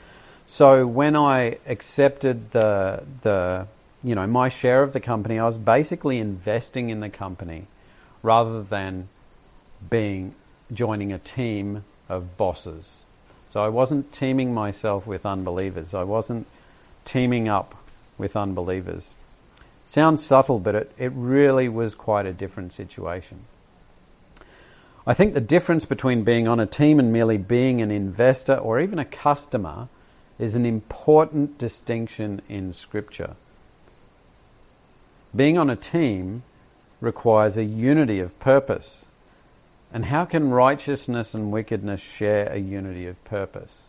So 0.46 0.86
when 0.86 1.14
I 1.14 1.58
accepted 1.66 2.50
the 2.50 3.04
the 3.22 3.68
you 4.02 4.14
know 4.14 4.26
my 4.26 4.48
share 4.48 4.82
of 4.82 4.92
the 4.92 5.00
company, 5.00 5.38
I 5.38 5.44
was 5.44 5.58
basically 5.58 6.18
investing 6.18 6.90
in 6.90 7.00
the 7.00 7.10
company 7.10 7.66
rather 8.22 8.62
than 8.62 9.08
being 9.88 10.34
joining 10.72 11.12
a 11.12 11.18
team 11.18 11.84
of 12.08 12.36
bosses. 12.36 13.04
So 13.50 13.62
I 13.62 13.68
wasn't 13.68 14.12
teaming 14.12 14.54
myself 14.54 15.06
with 15.06 15.26
unbelievers. 15.26 15.92
I 15.92 16.04
wasn't 16.04 16.46
teaming 17.04 17.48
up 17.48 17.74
with 18.16 18.36
unbelievers. 18.36 19.14
Sounds 19.84 20.24
subtle, 20.24 20.58
but 20.58 20.74
it, 20.74 20.92
it 20.96 21.12
really 21.14 21.68
was 21.68 21.94
quite 21.94 22.24
a 22.24 22.32
different 22.32 22.72
situation. 22.72 23.40
I 25.04 25.14
think 25.14 25.34
the 25.34 25.40
difference 25.40 25.84
between 25.84 26.22
being 26.22 26.46
on 26.46 26.60
a 26.60 26.66
team 26.66 27.00
and 27.00 27.12
merely 27.12 27.36
being 27.36 27.82
an 27.82 27.90
investor 27.90 28.54
or 28.54 28.78
even 28.78 29.00
a 29.00 29.04
customer 29.04 29.88
is 30.38 30.54
an 30.54 30.64
important 30.64 31.58
distinction 31.58 32.40
in 32.48 32.72
Scripture. 32.72 33.34
Being 35.34 35.58
on 35.58 35.70
a 35.70 35.76
team 35.76 36.42
requires 37.00 37.56
a 37.56 37.64
unity 37.64 38.20
of 38.20 38.38
purpose. 38.38 39.06
And 39.92 40.04
how 40.06 40.24
can 40.24 40.50
righteousness 40.50 41.34
and 41.34 41.50
wickedness 41.50 42.00
share 42.00 42.46
a 42.52 42.58
unity 42.58 43.06
of 43.06 43.22
purpose? 43.24 43.82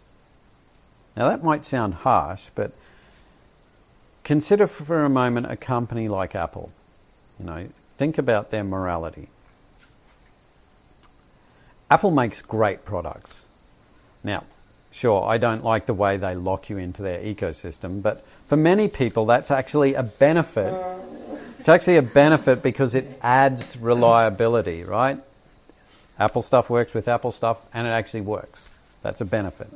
Now, 1.16 1.30
that 1.30 1.44
might 1.44 1.64
sound 1.64 1.94
harsh, 1.94 2.50
but 2.56 2.72
consider 4.24 4.66
for 4.66 5.04
a 5.04 5.10
moment 5.10 5.52
a 5.52 5.56
company 5.56 6.08
like 6.08 6.34
Apple. 6.34 6.72
You 7.40 7.46
know, 7.46 7.68
think 7.98 8.18
about 8.18 8.50
their 8.50 8.64
morality. 8.64 9.28
Apple 11.94 12.10
makes 12.10 12.42
great 12.42 12.86
products. 12.86 13.46
Now, 14.24 14.46
sure, 14.92 15.30
I 15.30 15.38
don't 15.38 15.64
like 15.64 15.86
the 15.86 15.94
way 15.94 16.18
they 16.18 16.34
lock 16.34 16.68
you 16.68 16.80
into 16.80 17.04
their 17.04 17.20
ecosystem, 17.20 18.02
but 18.02 18.26
for 18.48 18.58
many 18.58 18.88
people, 18.88 19.28
that's 19.28 19.52
actually 19.52 19.94
a 19.94 20.02
benefit. 20.02 20.74
It's 21.60 21.70
actually 21.70 21.98
a 21.98 22.02
benefit 22.02 22.64
because 22.64 22.96
it 22.96 23.06
adds 23.22 23.78
reliability, 23.78 24.84
right? 24.84 25.20
Apple 26.18 26.42
stuff 26.42 26.68
works 26.68 26.96
with 26.96 27.08
Apple 27.08 27.32
stuff 27.32 27.64
and 27.76 27.86
it 27.86 27.92
actually 27.92 28.22
works. 28.22 28.72
That's 29.04 29.22
a 29.22 29.26
benefit. 29.26 29.68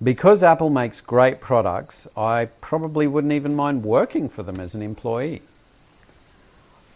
Because 0.00 0.44
Apple 0.44 0.70
makes 0.70 1.00
great 1.00 1.40
products, 1.40 2.06
I 2.16 2.50
probably 2.60 3.08
wouldn't 3.08 3.32
even 3.32 3.56
mind 3.56 3.82
working 3.82 4.28
for 4.28 4.44
them 4.44 4.60
as 4.60 4.76
an 4.76 4.80
employee. 4.80 5.42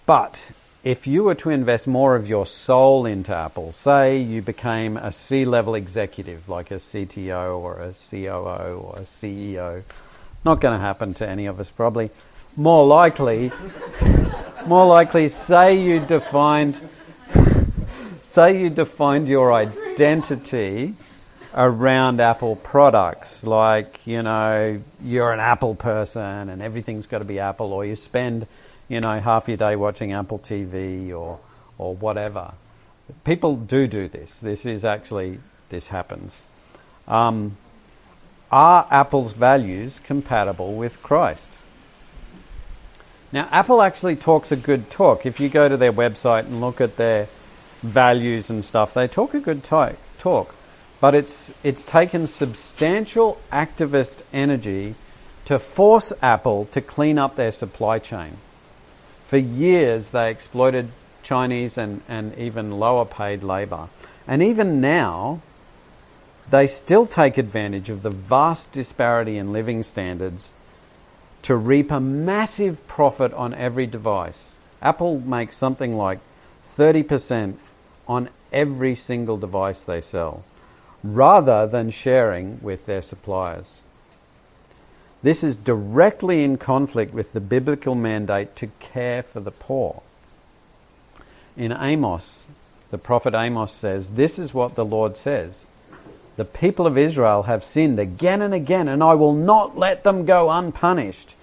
But 0.07 0.53
if 0.85 1.07
you 1.07 1.25
were 1.25 1.35
to 1.35 1.49
invest 1.49 1.89
more 1.89 2.15
of 2.15 2.29
your 2.29 2.45
soul 2.45 3.07
into 3.07 3.35
Apple, 3.35 3.73
say 3.73 4.19
you 4.19 4.43
became 4.43 4.99
a 4.99 5.11
C 5.11 5.47
level 5.47 5.75
executive 5.75 6.47
like 6.47 6.71
a 6.71 6.75
CTO 6.75 7.59
or 7.59 7.81
a 7.81 7.93
COO 7.93 8.79
or 8.79 8.99
a 8.99 9.05
CEO, 9.05 9.83
not 10.45 10.61
going 10.61 10.79
to 10.79 10.85
happen 10.85 11.15
to 11.15 11.27
any 11.27 11.47
of 11.47 11.59
us 11.59 11.71
probably. 11.71 12.11
More 12.55 12.87
likely, 12.87 13.51
more 14.67 14.87
likely, 14.87 15.29
say 15.29 15.75
you 15.81 16.01
defined, 16.01 16.79
say 18.23 18.61
you 18.61 18.69
defined 18.69 19.27
your 19.27 19.55
identity 19.55 20.95
around 21.55 22.21
Apple 22.21 22.57
products, 22.57 23.43
like 23.43 24.07
you 24.07 24.23
know 24.23 24.83
you're 25.03 25.33
an 25.33 25.41
Apple 25.41 25.75
person 25.75 26.51
and 26.51 26.61
everything's 26.61 27.07
got 27.07 27.21
to 27.21 27.25
be 27.25 27.39
Apple, 27.39 27.73
or 27.73 27.87
you 27.87 27.97
spend 27.97 28.47
you 28.89 29.01
know, 29.01 29.21
half 29.21 29.49
your 29.49 29.57
day 29.57 29.77
watching 29.77 30.13
Apple 30.13 30.39
TV 30.39 31.11
or, 31.11 31.41
or 31.79 31.95
whatever. 31.95 32.55
People 33.25 33.57
do 33.57 33.87
do 33.87 34.09
this. 34.09 34.39
This 34.39 34.67
is 34.67 34.85
actually, 34.85 35.39
this 35.69 35.89
happens. 35.89 36.43
Um, 37.07 37.57
are 38.51 38.87
Apple's 38.91 39.33
values 39.33 40.01
compatible 40.01 40.75
with 40.75 41.03
Christ? 41.03 41.53
Now, 43.33 43.49
Apple 43.51 43.83
actually 43.83 44.17
talks 44.17 44.53
a 44.53 44.57
good 44.57 44.91
talk. 44.91 45.27
If 45.27 45.41
you 45.41 45.49
go 45.49 45.69
to 45.69 45.77
their 45.77 45.93
website 45.93 46.45
and 46.45 46.61
look 46.61 46.81
at 46.81 46.97
their 46.97 47.27
values 47.83 48.49
and 48.49 48.65
stuff, 48.65 48.95
they 48.95 49.09
talk 49.09 49.35
a 49.35 49.41
good 49.41 49.65
talk. 49.65 49.97
talk. 50.19 50.55
But 51.01 51.15
it's, 51.15 51.53
it's 51.63 51.83
taken 51.85 52.27
substantial 52.27 53.39
activist 53.51 54.23
energy 54.33 54.95
to 55.47 55.59
force 55.59 56.13
Apple 56.23 56.67
to 56.67 56.81
clean 56.81 57.19
up 57.19 57.35
their 57.35 57.53
supply 57.53 57.99
chain. 57.99 58.39
For 59.25 59.39
years, 59.39 60.11
they 60.11 60.31
exploited 60.31 60.91
Chinese 61.23 61.79
and, 61.79 62.03
and 62.07 62.37
even 62.39 62.71
lower 62.71 63.07
paid 63.07 63.43
labour. 63.43 63.89
And 64.29 64.43
even 64.43 64.81
now, 64.81 65.41
they 66.51 66.67
still 66.67 67.07
take 67.07 67.39
advantage 67.39 67.89
of 67.89 68.03
the 68.03 68.11
vast 68.11 68.71
disparity 68.71 69.39
in 69.39 69.53
living 69.53 69.83
standards 69.83 70.55
to 71.43 71.57
reap 71.57 71.91
a 71.91 72.01
massive 72.01 72.87
profit 72.87 73.33
on 73.33 73.55
every 73.55 73.87
device. 73.87 74.57
Apple 74.83 75.21
makes 75.21 75.57
something 75.57 75.97
like 75.97 76.21
30% 76.63 77.59
on 78.07 78.29
every 78.53 78.95
single 78.95 79.39
device 79.39 79.85
they 79.85 80.03
sell, 80.03 80.45
rather 81.03 81.67
than 81.67 81.91
sharing 81.91 82.63
with 82.63 82.85
their 82.85 83.03
suppliers. 83.03 83.81
This 85.25 85.43
is 85.43 85.57
directly 85.57 86.45
in 86.45 86.59
conflict 86.59 87.15
with 87.15 87.33
the 87.33 87.41
biblical 87.41 87.95
mandate 87.95 88.55
to 88.57 88.67
care 88.79 89.23
for 89.23 89.41
the 89.41 89.51
poor. 89.51 90.03
In 91.57 91.73
Amos, 91.73 92.45
the 92.91 92.99
prophet 92.99 93.35
Amos 93.35 93.73
says, 93.73 94.17
This 94.17 94.39
is 94.39 94.53
what 94.53 94.75
the 94.75 94.85
Lord 94.85 95.17
says 95.17 95.67
The 96.37 96.45
people 96.45 96.87
of 96.87 96.99
Israel 96.99 97.45
have 97.45 97.65
sinned 97.65 97.99
again 97.99 98.43
and 98.43 98.53
again, 98.53 98.87
and 98.87 99.03
I 99.03 99.15
will 99.15 99.33
not 99.33 99.79
let 99.79 100.05
them 100.05 100.27
go 100.27 100.51
unpunished. 100.51 101.37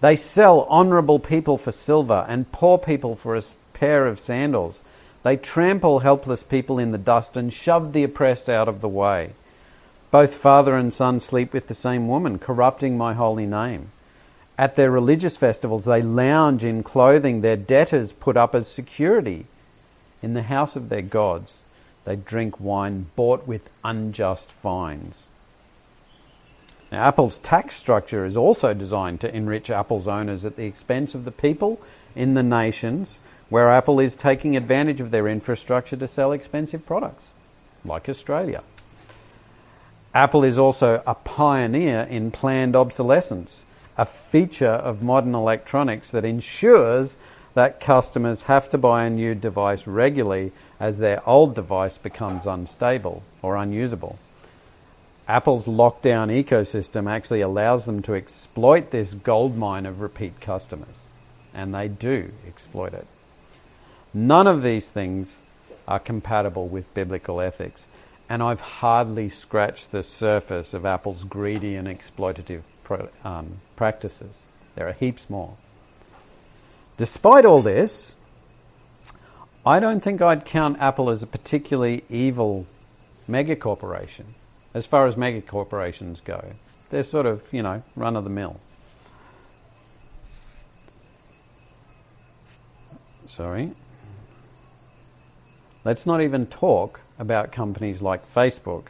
They 0.00 0.16
sell 0.16 0.66
honourable 0.70 1.18
people 1.18 1.58
for 1.58 1.70
silver 1.70 2.24
and 2.30 2.50
poor 2.50 2.78
people 2.78 3.14
for 3.14 3.36
a 3.36 3.42
pair 3.74 4.06
of 4.06 4.18
sandals. 4.18 4.82
They 5.22 5.36
trample 5.36 5.98
helpless 5.98 6.42
people 6.42 6.78
in 6.78 6.92
the 6.92 6.96
dust 6.96 7.36
and 7.36 7.52
shove 7.52 7.92
the 7.92 8.04
oppressed 8.04 8.48
out 8.48 8.68
of 8.68 8.80
the 8.80 8.88
way. 8.88 9.32
Both 10.10 10.36
father 10.36 10.74
and 10.74 10.92
son 10.92 11.20
sleep 11.20 11.52
with 11.52 11.68
the 11.68 11.74
same 11.74 12.08
woman, 12.08 12.38
corrupting 12.38 12.96
my 12.96 13.12
holy 13.12 13.46
name. 13.46 13.90
At 14.56 14.74
their 14.74 14.90
religious 14.90 15.36
festivals, 15.36 15.84
they 15.84 16.00
lounge 16.00 16.64
in 16.64 16.82
clothing 16.82 17.40
their 17.42 17.56
debtors 17.56 18.12
put 18.12 18.36
up 18.36 18.54
as 18.54 18.68
security. 18.68 19.46
In 20.22 20.32
the 20.32 20.42
house 20.42 20.76
of 20.76 20.88
their 20.88 21.02
gods, 21.02 21.62
they 22.04 22.16
drink 22.16 22.58
wine 22.58 23.06
bought 23.16 23.46
with 23.46 23.70
unjust 23.84 24.50
fines. 24.50 25.28
Now, 26.90 27.04
Apple's 27.04 27.38
tax 27.38 27.76
structure 27.76 28.24
is 28.24 28.36
also 28.36 28.72
designed 28.72 29.20
to 29.20 29.34
enrich 29.34 29.68
Apple's 29.68 30.08
owners 30.08 30.46
at 30.46 30.56
the 30.56 30.66
expense 30.66 31.14
of 31.14 31.26
the 31.26 31.30
people 31.30 31.78
in 32.16 32.32
the 32.32 32.42
nations 32.42 33.20
where 33.50 33.68
Apple 33.68 34.00
is 34.00 34.16
taking 34.16 34.56
advantage 34.56 35.00
of 35.00 35.10
their 35.10 35.28
infrastructure 35.28 35.96
to 35.96 36.08
sell 36.08 36.32
expensive 36.32 36.86
products, 36.86 37.30
like 37.84 38.08
Australia. 38.08 38.62
Apple 40.18 40.42
is 40.42 40.58
also 40.58 41.00
a 41.06 41.14
pioneer 41.14 42.00
in 42.10 42.32
planned 42.32 42.74
obsolescence, 42.74 43.64
a 43.96 44.04
feature 44.04 44.66
of 44.66 45.00
modern 45.00 45.32
electronics 45.32 46.10
that 46.10 46.24
ensures 46.24 47.16
that 47.54 47.78
customers 47.78 48.42
have 48.42 48.68
to 48.70 48.76
buy 48.76 49.04
a 49.04 49.10
new 49.10 49.36
device 49.36 49.86
regularly 49.86 50.50
as 50.80 50.98
their 50.98 51.22
old 51.24 51.54
device 51.54 51.98
becomes 51.98 52.48
unstable 52.48 53.22
or 53.42 53.54
unusable. 53.54 54.18
Apple's 55.28 55.66
lockdown 55.66 56.32
ecosystem 56.44 57.08
actually 57.08 57.40
allows 57.40 57.84
them 57.86 58.02
to 58.02 58.14
exploit 58.14 58.90
this 58.90 59.14
goldmine 59.14 59.86
of 59.86 60.00
repeat 60.00 60.40
customers, 60.40 61.04
and 61.54 61.72
they 61.72 61.86
do 61.86 62.32
exploit 62.44 62.92
it. 62.92 63.06
None 64.12 64.48
of 64.48 64.64
these 64.64 64.90
things 64.90 65.42
are 65.86 66.00
compatible 66.00 66.66
with 66.66 66.92
biblical 66.92 67.40
ethics 67.40 67.86
and 68.28 68.42
I've 68.42 68.60
hardly 68.60 69.28
scratched 69.28 69.90
the 69.90 70.02
surface 70.02 70.74
of 70.74 70.84
Apple's 70.84 71.24
greedy 71.24 71.76
and 71.76 71.88
exploitative 71.88 72.62
pro, 72.84 73.08
um, 73.24 73.58
practices. 73.76 74.42
There 74.74 74.88
are 74.88 74.92
heaps 74.92 75.30
more. 75.30 75.56
Despite 76.96 77.44
all 77.44 77.62
this, 77.62 78.16
I 79.64 79.80
don't 79.80 80.00
think 80.00 80.20
I'd 80.20 80.44
count 80.44 80.78
Apple 80.80 81.10
as 81.10 81.22
a 81.22 81.26
particularly 81.26 82.04
evil 82.08 82.66
megacorporation 83.28 84.26
as 84.74 84.86
far 84.86 85.06
as 85.06 85.16
megacorporations 85.16 86.24
go. 86.24 86.52
They're 86.90 87.02
sort 87.02 87.26
of, 87.26 87.42
you 87.52 87.62
know, 87.62 87.82
run 87.96 88.16
of 88.16 88.24
the 88.24 88.30
mill. 88.30 88.60
Sorry. 93.26 93.72
Let's 95.88 96.04
not 96.04 96.20
even 96.20 96.44
talk 96.44 97.00
about 97.18 97.50
companies 97.50 98.02
like 98.02 98.22
Facebook 98.22 98.88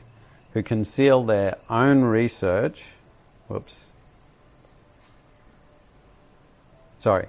who 0.53 0.65
conceal 0.65 1.23
their 1.23 1.57
own 1.71 2.03
research. 2.03 2.95
Whoops. 3.47 3.89
Sorry. 6.99 7.27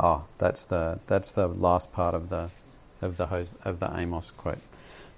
Oh, 0.00 0.26
that's 0.38 0.64
the 0.64 0.98
that's 1.06 1.32
the 1.32 1.46
last 1.46 1.92
part 1.92 2.14
of 2.14 2.30
the 2.30 2.48
of 3.02 3.18
the 3.18 3.26
host, 3.26 3.58
of 3.62 3.78
the 3.78 3.94
Amos 3.94 4.30
quote. 4.30 4.62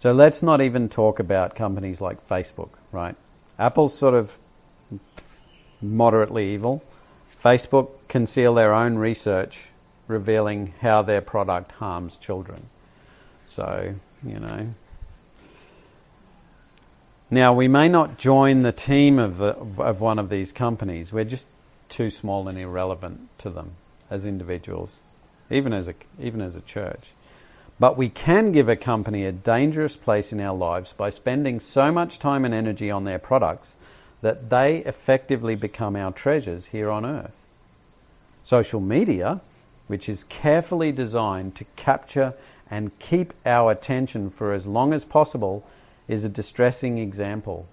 So 0.00 0.12
let's 0.12 0.42
not 0.42 0.60
even 0.60 0.88
talk 0.88 1.20
about 1.20 1.54
companies 1.54 2.00
like 2.00 2.18
Facebook, 2.18 2.76
right? 2.90 3.14
Apple's 3.56 3.96
sort 3.96 4.14
of 4.14 4.37
moderately 5.80 6.52
evil. 6.52 6.82
Facebook 7.44 8.09
conceal 8.09 8.54
their 8.54 8.72
own 8.72 8.96
research 8.96 9.66
revealing 10.09 10.72
how 10.80 11.02
their 11.02 11.20
product 11.20 11.72
harms 11.72 12.16
children. 12.16 12.64
So, 13.48 13.94
you 14.24 14.38
know. 14.38 14.68
Now, 17.30 17.52
we 17.52 17.68
may 17.68 17.88
not 17.88 18.18
join 18.18 18.62
the 18.62 18.72
team 18.72 19.18
of, 19.18 19.37
the, 19.37 19.48
of 19.83 20.00
one 20.00 20.18
of 20.18 20.30
these 20.30 20.52
companies. 20.52 21.12
We're 21.12 21.24
just 21.24 21.46
too 21.90 22.11
small 22.11 22.48
and 22.48 22.57
irrelevant 22.59 23.20
to 23.40 23.50
them 23.50 23.72
as 24.11 24.24
individuals, 24.24 24.96
even 25.50 25.74
as 25.74 25.87
a, 25.87 25.94
even 26.18 26.40
as 26.40 26.57
a 26.57 26.62
church. 26.62 27.12
But 27.78 27.98
we 27.98 28.09
can 28.09 28.52
give 28.52 28.70
a 28.70 28.76
company 28.76 29.26
a 29.26 29.33
dangerous 29.33 29.96
place 29.96 30.33
in 30.33 30.40
our 30.40 30.57
lives 30.57 30.94
by 30.94 31.11
spending 31.11 31.61
so 31.61 31.92
much 31.92 32.18
time 32.18 32.46
and 32.46 32.54
energy 32.54 32.90
on 32.90 33.04
their 33.04 33.18
products 33.18 33.76
that 34.24 34.48
they 34.48 34.78
effectively 34.78 35.54
become 35.54 35.94
our 35.94 36.10
treasures 36.10 36.64
here 36.64 36.90
on 36.90 37.04
earth. 37.04 37.37
Social 38.42 38.80
media, 38.80 39.42
which 39.87 40.08
is 40.08 40.24
carefully 40.24 40.90
designed 40.90 41.54
to 41.54 41.64
capture 41.76 42.32
and 42.70 42.98
keep 42.98 43.34
our 43.44 43.70
attention 43.70 44.30
for 44.30 44.54
as 44.54 44.66
long 44.66 44.94
as 44.94 45.04
possible, 45.04 45.62
is 46.08 46.24
a 46.24 46.30
distressing 46.30 46.96
example. 46.96 47.66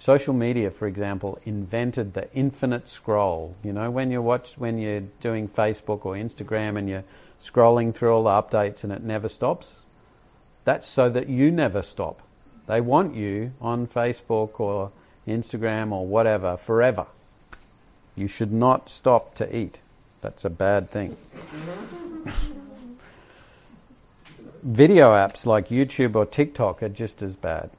Social 0.00 0.34
media, 0.34 0.68
for 0.68 0.88
example, 0.88 1.38
invented 1.44 2.14
the 2.14 2.28
infinite 2.34 2.88
scroll. 2.88 3.54
You 3.62 3.72
know, 3.72 3.88
when 3.88 4.10
you're 4.10 4.22
watch, 4.22 4.58
when 4.58 4.78
you're 4.78 5.04
doing 5.20 5.48
Facebook 5.48 6.04
or 6.04 6.14
Instagram 6.14 6.76
and 6.76 6.88
you're 6.88 7.04
scrolling 7.38 7.94
through 7.94 8.16
all 8.16 8.24
the 8.24 8.30
updates 8.30 8.82
and 8.82 8.92
it 8.92 9.04
never 9.04 9.28
stops, 9.28 9.78
that's 10.64 10.88
so 10.88 11.08
that 11.08 11.28
you 11.28 11.52
never 11.52 11.82
stop. 11.82 12.16
They 12.66 12.80
want 12.80 13.14
you 13.14 13.52
on 13.60 13.86
Facebook 13.86 14.58
or 14.58 14.90
Instagram 15.26 15.92
or 15.92 16.06
whatever 16.06 16.56
forever. 16.56 17.06
You 18.16 18.28
should 18.28 18.52
not 18.52 18.88
stop 18.88 19.34
to 19.36 19.56
eat. 19.56 19.80
That's 20.22 20.44
a 20.44 20.50
bad 20.50 20.88
thing. 20.88 21.10
Video 24.62 25.12
apps 25.12 25.46
like 25.46 25.68
YouTube 25.68 26.14
or 26.14 26.26
TikTok 26.26 26.82
are 26.82 26.88
just 26.88 27.22
as 27.22 27.36
bad. 27.36 27.70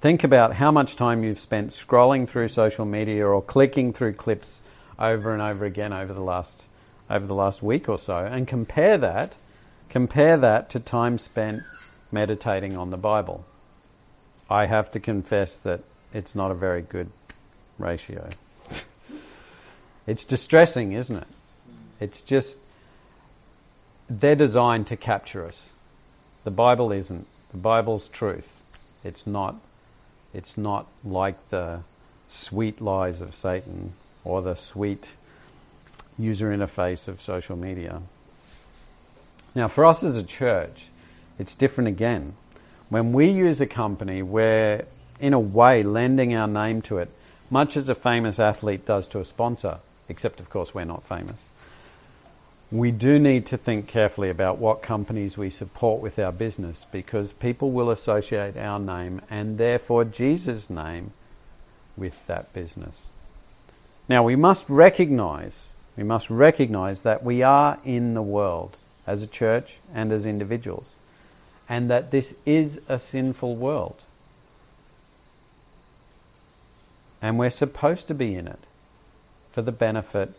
Think 0.00 0.24
about 0.24 0.54
how 0.54 0.70
much 0.70 0.96
time 0.96 1.24
you've 1.24 1.38
spent 1.38 1.70
scrolling 1.70 2.28
through 2.28 2.48
social 2.48 2.84
media 2.84 3.26
or 3.26 3.40
clicking 3.40 3.92
through 3.92 4.14
clips 4.14 4.60
over 4.98 5.32
and 5.32 5.40
over 5.40 5.64
again 5.64 5.92
over 5.92 6.12
the 6.12 6.20
last 6.20 6.66
over 7.08 7.26
the 7.26 7.34
last 7.34 7.62
week 7.62 7.88
or 7.88 7.98
so 7.98 8.18
and 8.18 8.48
compare 8.48 8.98
that 8.98 9.32
compare 9.88 10.36
that 10.36 10.70
to 10.70 10.80
time 10.80 11.18
spent 11.18 11.62
meditating 12.10 12.76
on 12.76 12.90
the 12.90 12.96
Bible. 12.96 13.44
I 14.52 14.66
have 14.66 14.90
to 14.90 15.00
confess 15.00 15.56
that 15.60 15.80
it's 16.12 16.34
not 16.34 16.50
a 16.50 16.54
very 16.54 16.82
good 16.82 17.08
ratio. 17.78 18.28
it's 20.06 20.26
distressing, 20.26 20.92
isn't 20.92 21.16
it? 21.16 21.28
It's 22.00 22.20
just 22.20 22.58
they're 24.10 24.36
designed 24.36 24.88
to 24.88 24.96
capture 24.96 25.46
us. 25.46 25.72
The 26.44 26.50
Bible 26.50 26.92
isn't. 26.92 27.26
The 27.52 27.56
Bible's 27.56 28.08
truth. 28.08 28.62
It's 29.02 29.26
not 29.26 29.54
it's 30.34 30.58
not 30.58 30.86
like 31.02 31.48
the 31.48 31.80
sweet 32.28 32.82
lies 32.82 33.22
of 33.22 33.34
Satan 33.34 33.94
or 34.22 34.42
the 34.42 34.54
sweet 34.54 35.14
user 36.18 36.50
interface 36.50 37.08
of 37.08 37.22
social 37.22 37.56
media. 37.56 38.02
Now, 39.54 39.68
for 39.68 39.86
us 39.86 40.02
as 40.02 40.18
a 40.18 40.22
church, 40.22 40.88
it's 41.38 41.54
different 41.54 41.88
again. 41.88 42.34
When 42.92 43.14
we 43.14 43.30
use 43.30 43.58
a 43.62 43.66
company, 43.66 44.22
we're 44.22 44.84
in 45.18 45.32
a 45.32 45.40
way 45.40 45.82
lending 45.82 46.34
our 46.34 46.46
name 46.46 46.82
to 46.82 46.98
it, 46.98 47.08
much 47.48 47.74
as 47.74 47.88
a 47.88 47.94
famous 47.94 48.38
athlete 48.38 48.84
does 48.84 49.08
to 49.08 49.20
a 49.20 49.24
sponsor, 49.24 49.78
except, 50.10 50.40
of 50.40 50.50
course, 50.50 50.74
we're 50.74 50.84
not 50.84 51.02
famous. 51.02 51.48
We 52.70 52.90
do 52.90 53.18
need 53.18 53.46
to 53.46 53.56
think 53.56 53.88
carefully 53.88 54.28
about 54.28 54.58
what 54.58 54.82
companies 54.82 55.38
we 55.38 55.48
support 55.48 56.02
with 56.02 56.18
our 56.18 56.32
business 56.32 56.84
because 56.92 57.32
people 57.32 57.70
will 57.70 57.88
associate 57.88 58.58
our 58.58 58.78
name 58.78 59.22
and 59.30 59.56
therefore 59.56 60.04
Jesus' 60.04 60.68
name 60.68 61.12
with 61.96 62.26
that 62.26 62.52
business. 62.52 63.10
Now 64.06 64.22
we 64.22 64.36
must 64.36 64.68
recognize, 64.68 65.72
we 65.96 66.04
must 66.04 66.28
recognize 66.28 67.04
that 67.04 67.24
we 67.24 67.42
are 67.42 67.78
in 67.86 68.12
the 68.12 68.20
world 68.20 68.76
as 69.06 69.22
a 69.22 69.26
church 69.26 69.80
and 69.94 70.12
as 70.12 70.26
individuals 70.26 70.96
and 71.68 71.90
that 71.90 72.10
this 72.10 72.34
is 72.44 72.80
a 72.88 72.98
sinful 72.98 73.56
world. 73.56 74.00
And 77.20 77.38
we're 77.38 77.50
supposed 77.50 78.08
to 78.08 78.14
be 78.14 78.34
in 78.34 78.48
it 78.48 78.58
for 79.52 79.62
the 79.62 79.72
benefit 79.72 80.30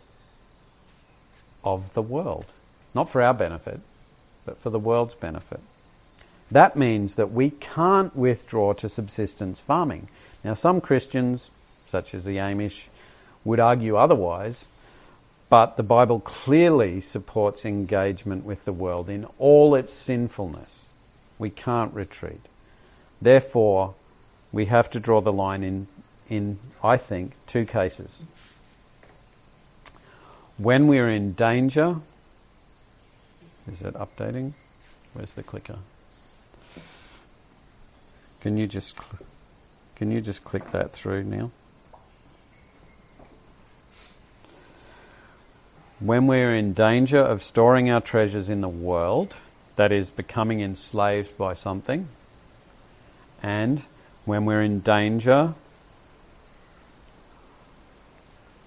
of 1.64 1.94
the 1.94 2.02
world. 2.02 2.46
Not 2.94 3.08
for 3.08 3.22
our 3.22 3.34
benefit, 3.34 3.80
but 4.44 4.58
for 4.58 4.70
the 4.70 4.78
world's 4.78 5.14
benefit. 5.14 5.60
That 6.50 6.76
means 6.76 7.14
that 7.14 7.30
we 7.30 7.50
can't 7.50 8.14
withdraw 8.14 8.74
to 8.74 8.88
subsistence 8.88 9.60
farming. 9.60 10.08
Now, 10.44 10.54
some 10.54 10.80
Christians, 10.80 11.50
such 11.86 12.14
as 12.14 12.26
the 12.26 12.36
Amish, 12.36 12.88
would 13.44 13.60
argue 13.60 13.96
otherwise, 13.96 14.68
but 15.48 15.76
the 15.76 15.82
Bible 15.82 16.20
clearly 16.20 17.00
supports 17.00 17.64
engagement 17.64 18.44
with 18.44 18.64
the 18.64 18.72
world 18.72 19.08
in 19.08 19.24
all 19.38 19.74
its 19.74 19.92
sinfulness. 19.92 20.73
We 21.38 21.50
can't 21.50 21.94
retreat. 21.94 22.40
Therefore, 23.20 23.94
we 24.52 24.66
have 24.66 24.90
to 24.90 25.00
draw 25.00 25.20
the 25.20 25.32
line 25.32 25.62
in, 25.62 25.86
in 26.28 26.58
I 26.82 26.96
think, 26.96 27.34
two 27.46 27.64
cases 27.66 28.24
when 30.56 30.86
we're 30.86 31.08
in 31.08 31.32
danger, 31.32 31.96
is 33.66 33.82
it 33.82 33.94
updating? 33.94 34.52
Where's 35.12 35.32
the 35.32 35.42
clicker? 35.42 35.78
Can 38.40 38.56
you 38.56 38.66
just 38.66 38.96
cl- 38.96 39.26
can 39.96 40.10
you 40.10 40.20
just 40.20 40.44
click 40.44 40.70
that 40.70 40.90
through 40.90 41.24
now? 41.24 41.50
When 46.00 46.26
we're 46.26 46.54
in 46.54 46.72
danger 46.72 47.18
of 47.18 47.42
storing 47.42 47.90
our 47.90 48.00
treasures 48.00 48.50
in 48.50 48.60
the 48.60 48.68
world, 48.68 49.36
that 49.76 49.92
is 49.92 50.10
becoming 50.10 50.60
enslaved 50.60 51.36
by 51.36 51.54
something, 51.54 52.08
and 53.42 53.82
when 54.24 54.44
we're 54.44 54.62
in 54.62 54.80
danger 54.80 55.54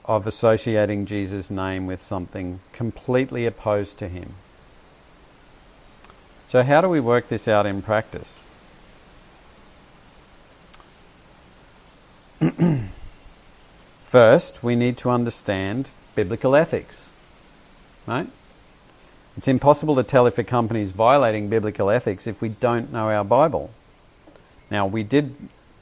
of 0.06 0.26
associating 0.26 1.06
Jesus' 1.06 1.52
name 1.52 1.86
with 1.86 2.02
something 2.02 2.60
completely 2.72 3.46
opposed 3.46 4.00
to 4.00 4.08
him. 4.08 4.36
So, 6.48 6.64
how 6.64 6.80
do 6.80 6.88
we 6.88 7.02
work 7.02 7.28
this 7.28 7.48
out 7.48 7.66
in 7.66 7.82
practice? 7.82 8.42
First, 14.02 14.64
we 14.64 14.78
need 14.78 14.98
to 15.00 15.10
understand 15.10 15.90
biblical 16.16 16.56
ethics. 16.56 17.10
Right? 18.06 18.30
It's 19.38 19.48
impossible 19.48 19.96
to 19.96 20.04
tell 20.04 20.26
if 20.26 20.40
a 20.40 20.44
company 20.44 20.82
is 20.82 20.90
violating 20.90 21.48
biblical 21.48 21.92
ethics 21.92 22.26
if 22.26 22.42
we 22.42 22.50
don't 22.50 22.92
know 22.92 23.12
our 23.12 23.24
Bible. 23.24 23.70
Now, 24.72 24.88
we 24.88 25.04
did 25.04 25.36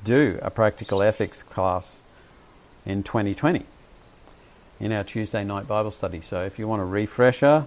do 0.04 0.38
a 0.42 0.52
practical 0.52 1.02
ethics 1.02 1.42
class 1.42 2.04
in 2.86 3.02
2020 3.02 3.66
in 4.82 4.92
our 4.92 5.06
Tuesday 5.06 5.46
night 5.46 5.70
Bible 5.70 5.92
study. 5.92 6.20
So 6.20 6.44
if 6.44 6.60
you 6.60 6.68
want 6.68 6.82
a 6.82 6.86
refresher, 6.86 7.66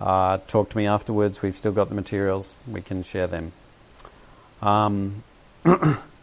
uh, 0.00 0.38
talk 0.48 0.70
to 0.70 0.76
me 0.76 0.86
afterwards. 0.86 1.42
We've 1.42 1.54
still 1.54 1.72
got 1.72 1.90
the 1.90 1.94
materials, 1.94 2.54
we 2.66 2.80
can 2.80 3.02
share 3.02 3.26
them. 3.26 3.52
Um, 4.62 5.22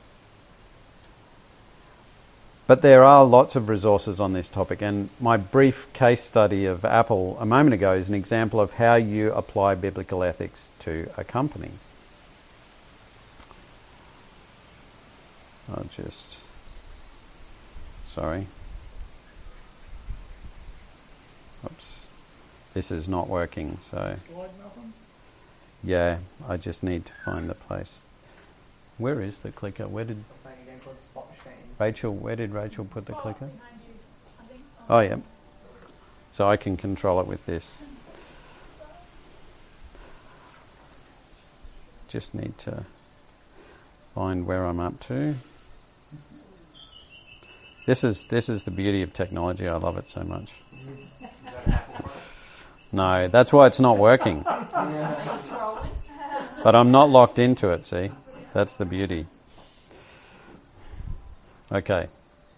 but 2.74 2.82
there 2.82 3.04
are 3.04 3.24
lots 3.24 3.56
of 3.56 3.70
resources 3.70 4.20
on 4.20 4.34
this 4.34 4.50
topic, 4.50 4.82
and 4.82 5.08
my 5.20 5.38
brief 5.38 5.94
case 5.94 6.24
study 6.24 6.66
of 6.66 6.84
Apple 6.84 7.38
a 7.40 7.46
moment 7.46 7.76
ago 7.76 7.94
is 7.94 8.10
an 8.10 8.16
example 8.16 8.60
of 8.60 8.74
how 8.74 8.96
you 8.96 9.32
apply 9.34 9.76
biblical 9.76 10.24
ethics 10.24 10.72
to 10.80 11.08
a 11.16 11.24
company. 11.24 11.70
I'll 15.72 15.84
just. 15.84 16.44
Sorry. 18.08 18.48
Oops. 21.64 22.08
This 22.74 22.90
is 22.90 23.08
not 23.08 23.30
working, 23.30 23.78
so. 23.82 24.16
Yeah, 25.84 26.18
I 26.50 26.58
just 26.58 26.82
need 26.82 27.06
to 27.06 27.14
find 27.14 27.48
the 27.48 27.54
place. 27.54 28.02
Where 28.98 29.22
is 29.22 29.38
the 29.38 29.52
clicker? 29.52 29.88
Where 29.88 30.06
did. 30.06 30.24
Rachel, 31.80 32.14
where 32.14 32.36
did 32.36 32.54
Rachel 32.54 32.86
put 32.86 33.06
the 33.06 33.14
clicker? 33.14 33.50
Oh, 34.90 35.00
yeah. 35.00 35.18
So 36.32 36.48
I 36.48 36.58
can 36.58 36.78
control 36.78 37.20
it 37.22 37.28
with 37.28 37.46
this. 37.46 37.82
Just 42.08 42.36
need 42.36 42.58
to 42.60 42.86
find 44.14 44.46
where 44.46 44.66
I'm 44.66 44.80
up 44.80 45.00
to. 45.02 45.36
This 47.86 48.04
is 48.04 48.28
this 48.28 48.48
is 48.48 48.64
the 48.64 48.72
beauty 48.72 49.02
of 49.02 49.14
technology. 49.14 49.68
I 49.68 49.76
love 49.76 49.98
it 49.98 50.08
so 50.08 50.24
much. 50.24 50.54
No, 52.94 53.28
that's 53.28 53.52
why 53.52 53.66
it's 53.68 53.80
not 53.80 53.98
working. 53.98 54.44
but 56.64 56.76
I'm 56.76 56.92
not 56.92 57.10
locked 57.10 57.40
into 57.40 57.72
it, 57.72 57.88
see? 57.88 58.12
That's 58.54 58.78
the 58.78 58.86
beauty. 58.86 59.26
Okay. 61.74 62.08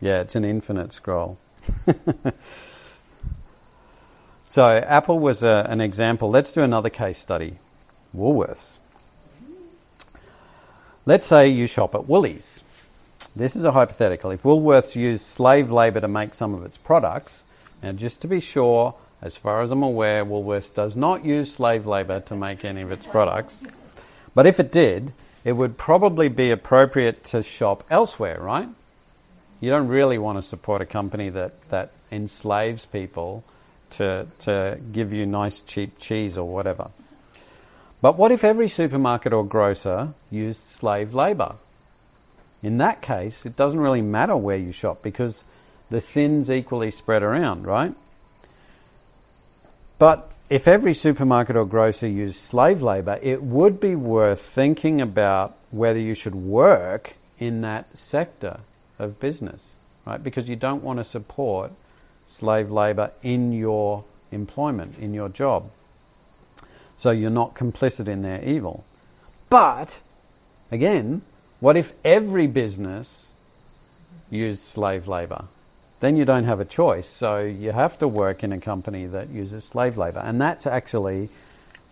Yeah, 0.01 0.19
it's 0.19 0.35
an 0.35 0.43
infinite 0.43 0.91
scroll. 0.91 1.39
so, 4.45 4.67
Apple 4.67 5.19
was 5.19 5.41
a, 5.41 5.65
an 5.69 5.79
example. 5.79 6.29
Let's 6.29 6.51
do 6.51 6.61
another 6.63 6.89
case 6.89 7.17
study 7.17 7.55
Woolworths. 8.13 8.77
Let's 11.05 11.25
say 11.25 11.47
you 11.47 11.67
shop 11.67 11.95
at 11.95 12.09
Woolies. 12.09 12.61
This 13.35 13.55
is 13.55 13.63
a 13.63 13.71
hypothetical. 13.71 14.31
If 14.31 14.43
Woolworths 14.43 14.95
used 14.97 15.23
slave 15.23 15.71
labour 15.71 16.01
to 16.01 16.07
make 16.09 16.33
some 16.33 16.53
of 16.53 16.65
its 16.65 16.77
products, 16.77 17.43
now 17.81 17.93
just 17.93 18.21
to 18.21 18.27
be 18.27 18.41
sure, 18.41 18.95
as 19.21 19.37
far 19.37 19.61
as 19.61 19.71
I'm 19.71 19.83
aware, 19.83 20.25
Woolworths 20.25 20.73
does 20.73 20.95
not 20.95 21.23
use 21.23 21.53
slave 21.53 21.85
labour 21.85 22.19
to 22.21 22.35
make 22.35 22.65
any 22.65 22.81
of 22.81 22.91
its 22.91 23.07
products. 23.07 23.63
But 24.33 24.45
if 24.45 24.59
it 24.59 24.73
did, 24.73 25.13
it 25.45 25.53
would 25.53 25.77
probably 25.77 26.27
be 26.27 26.51
appropriate 26.51 27.23
to 27.25 27.41
shop 27.41 27.85
elsewhere, 27.89 28.39
right? 28.41 28.67
You 29.65 29.71
don't 29.71 29.87
really 29.87 30.19
want 30.19 30.37
to 30.37 30.43
support 30.43 30.83
a 30.83 30.85
company 30.85 31.29
that, 31.29 31.69
that 31.69 31.89
enslaves 32.11 32.85
people 32.85 33.43
to, 33.97 34.27
to 34.41 34.79
give 34.93 35.11
you 35.11 35.25
nice 35.25 35.59
cheap 35.61 35.97
cheese 35.97 36.37
or 36.37 36.47
whatever. 36.47 36.91
But 37.99 38.15
what 38.15 38.31
if 38.31 38.43
every 38.43 38.69
supermarket 38.69 39.33
or 39.33 39.43
grocer 39.43 40.09
used 40.29 40.59
slave 40.59 41.15
labour? 41.15 41.55
In 42.61 42.77
that 42.77 43.01
case, 43.01 43.43
it 43.43 43.57
doesn't 43.57 43.79
really 43.79 44.03
matter 44.03 44.37
where 44.37 44.55
you 44.55 44.71
shop 44.71 45.01
because 45.01 45.43
the 45.89 45.99
sin's 45.99 46.51
equally 46.51 46.91
spread 46.91 47.23
around, 47.23 47.65
right? 47.65 47.95
But 49.97 50.31
if 50.47 50.67
every 50.67 50.93
supermarket 50.93 51.55
or 51.55 51.65
grocer 51.65 52.07
used 52.07 52.35
slave 52.35 52.83
labour, 52.83 53.17
it 53.19 53.41
would 53.41 53.79
be 53.79 53.95
worth 53.95 54.41
thinking 54.41 55.01
about 55.01 55.57
whether 55.71 55.97
you 55.97 56.13
should 56.13 56.35
work 56.35 57.15
in 57.39 57.61
that 57.61 57.97
sector 57.97 58.59
of 58.99 59.19
business, 59.19 59.73
right? 60.05 60.23
Because 60.23 60.47
you 60.49 60.55
don't 60.55 60.83
want 60.83 60.99
to 60.99 61.03
support 61.03 61.71
slave 62.27 62.69
labour 62.69 63.11
in 63.23 63.53
your 63.53 64.03
employment, 64.31 64.97
in 64.97 65.13
your 65.13 65.29
job. 65.29 65.71
So 66.97 67.11
you're 67.11 67.29
not 67.29 67.55
complicit 67.55 68.07
in 68.07 68.21
their 68.21 68.43
evil. 68.43 68.85
But, 69.49 69.99
again, 70.71 71.21
what 71.59 71.77
if 71.77 71.93
every 72.05 72.47
business 72.47 73.31
used 74.31 74.61
slave 74.61 75.07
labour? 75.07 75.45
Then 75.99 76.17
you 76.17 76.25
don't 76.25 76.45
have 76.45 76.59
a 76.59 76.65
choice. 76.65 77.07
So 77.07 77.39
you 77.39 77.71
have 77.71 77.97
to 77.99 78.07
work 78.07 78.43
in 78.43 78.51
a 78.51 78.59
company 78.59 79.05
that 79.07 79.29
uses 79.29 79.63
slave 79.63 79.97
labour. 79.97 80.19
And 80.19 80.39
that's 80.39 80.67
actually 80.67 81.29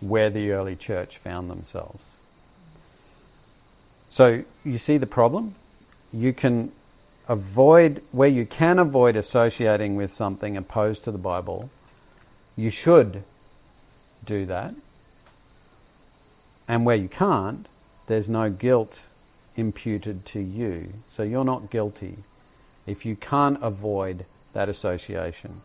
where 0.00 0.30
the 0.30 0.52
early 0.52 0.76
church 0.76 1.16
found 1.18 1.50
themselves. 1.50 2.10
So 4.10 4.42
you 4.64 4.78
see 4.78 4.98
the 4.98 5.06
problem? 5.06 5.54
You 6.12 6.32
can 6.32 6.70
avoid, 7.28 8.02
where 8.12 8.28
you 8.28 8.46
can 8.46 8.78
avoid 8.78 9.16
associating 9.16 9.96
with 9.96 10.10
something 10.10 10.56
opposed 10.56 11.04
to 11.04 11.10
the 11.10 11.18
Bible, 11.18 11.70
you 12.56 12.70
should 12.70 13.22
do 14.24 14.46
that. 14.46 14.74
And 16.68 16.86
where 16.86 16.96
you 16.96 17.08
can't, 17.08 17.66
there's 18.06 18.28
no 18.28 18.50
guilt 18.50 19.06
imputed 19.56 20.24
to 20.26 20.40
you. 20.40 20.88
So 21.10 21.22
you're 21.22 21.44
not 21.44 21.70
guilty 21.70 22.16
if 22.86 23.06
you 23.06 23.16
can't 23.16 23.62
avoid 23.62 24.24
that 24.52 24.68
association. 24.68 25.60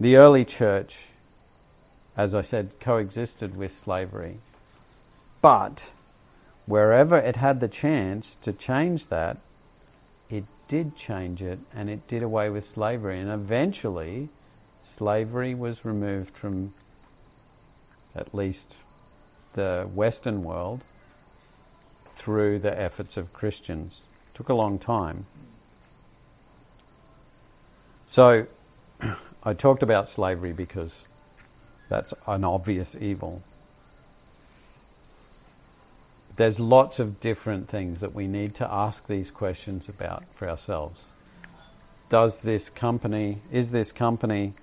The 0.00 0.16
early 0.16 0.44
church, 0.44 1.08
as 2.16 2.34
I 2.34 2.42
said, 2.42 2.70
coexisted 2.80 3.56
with 3.56 3.76
slavery. 3.76 4.36
But 5.40 5.90
wherever 6.66 7.16
it 7.16 7.36
had 7.36 7.60
the 7.60 7.68
chance 7.68 8.34
to 8.36 8.52
change 8.52 9.06
that, 9.06 9.38
did 10.68 10.96
change 10.96 11.42
it 11.42 11.58
and 11.74 11.88
it 11.90 12.08
did 12.08 12.22
away 12.22 12.50
with 12.50 12.66
slavery. 12.66 13.18
And 13.18 13.30
eventually, 13.30 14.28
slavery 14.84 15.54
was 15.54 15.84
removed 15.84 16.30
from 16.30 16.72
at 18.14 18.34
least 18.34 18.76
the 19.54 19.88
Western 19.94 20.42
world 20.42 20.82
through 22.16 22.58
the 22.58 22.80
efforts 22.80 23.16
of 23.16 23.32
Christians. 23.32 24.06
It 24.30 24.36
took 24.36 24.48
a 24.48 24.54
long 24.54 24.78
time. 24.78 25.26
So, 28.06 28.46
I 29.44 29.54
talked 29.54 29.82
about 29.82 30.08
slavery 30.08 30.52
because 30.52 31.06
that's 31.88 32.14
an 32.26 32.44
obvious 32.44 32.96
evil. 32.96 33.42
There's 36.36 36.58
lots 36.58 36.98
of 36.98 37.20
different 37.20 37.68
things 37.68 38.00
that 38.00 38.12
we 38.12 38.26
need 38.26 38.56
to 38.56 38.72
ask 38.72 39.06
these 39.06 39.30
questions 39.30 39.88
about 39.88 40.24
for 40.24 40.48
ourselves. 40.48 41.08
Does 42.08 42.40
this 42.40 42.68
company, 42.70 43.38
is 43.52 43.70
this 43.70 43.92
company 43.92 44.54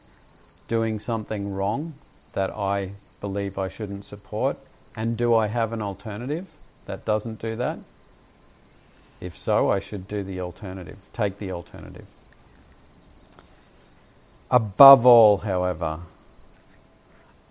doing 0.68 1.00
something 1.00 1.54
wrong 1.54 1.94
that 2.34 2.50
I 2.52 2.92
believe 3.22 3.58
I 3.58 3.70
shouldn't 3.70 4.04
support? 4.04 4.58
And 4.98 5.16
do 5.16 5.34
I 5.34 5.48
have 5.48 5.72
an 5.72 5.82
alternative 5.82 6.48
that 6.88 7.06
doesn't 7.06 7.40
do 7.40 7.56
that? 7.56 7.80
If 9.22 9.38
so, 9.38 9.70
I 9.70 9.80
should 9.80 10.10
do 10.10 10.24
the 10.24 10.42
alternative, 10.42 10.98
take 11.14 11.38
the 11.38 11.52
alternative. 11.52 12.10
Above 14.50 15.06
all, 15.06 15.38
however, 15.38 16.00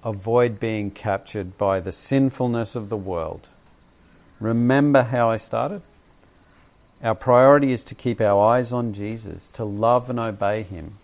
avoid 0.05 0.61
being 0.61 0.91
captured 0.91 1.57
by 1.57 1.81
the 1.81 1.93
sinfulness 1.93 2.75
of 2.75 2.91
the 2.91 2.97
world. 2.97 3.49
Remember 4.41 5.03
how 5.03 5.31
I 5.31 5.37
started? 5.37 5.83
Our 7.03 7.15
priority 7.15 7.73
is 7.73 7.85
to 7.85 7.95
keep 7.95 8.21
our 8.21 8.43
eyes 8.43 8.73
on 8.73 8.93
Jesus, 8.93 9.49
to 9.51 9.65
love 9.65 10.11
and 10.11 10.19
obey 10.19 10.63
Him. 10.63 10.95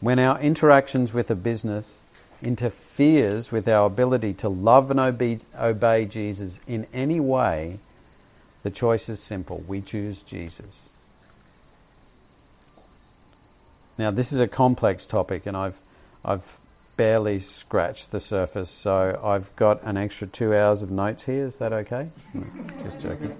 When 0.00 0.18
our 0.18 0.38
interactions 0.40 1.12
with 1.12 1.30
a 1.30 1.34
business 1.34 2.02
interferes 2.42 3.52
with 3.52 3.68
our 3.68 3.86
ability 3.86 4.34
to 4.34 4.48
love 4.48 4.90
and 4.90 4.98
obey, 4.98 6.06
Jesus 6.06 6.60
in 6.66 6.86
any 6.92 7.20
way, 7.20 7.78
the 8.62 8.70
choice 8.70 9.08
is 9.08 9.20
simple. 9.22 9.62
We 9.66 9.80
choose 9.80 10.22
Jesus. 10.22 10.88
Now, 13.98 14.10
this 14.10 14.32
is 14.32 14.40
a 14.40 14.48
complex 14.48 15.04
topic, 15.04 15.44
and 15.46 15.56
I've, 15.56 15.80
I've 16.24 16.58
barely 17.00 17.40
scratched 17.40 18.10
the 18.10 18.20
surface, 18.20 18.68
so 18.68 19.18
I've 19.24 19.56
got 19.56 19.82
an 19.84 19.96
extra 19.96 20.26
two 20.26 20.54
hours 20.54 20.82
of 20.82 20.90
notes 20.90 21.24
here. 21.24 21.46
Is 21.46 21.56
that 21.56 21.72
okay? 21.72 22.10
Just 22.82 23.00
joking. 23.00 23.34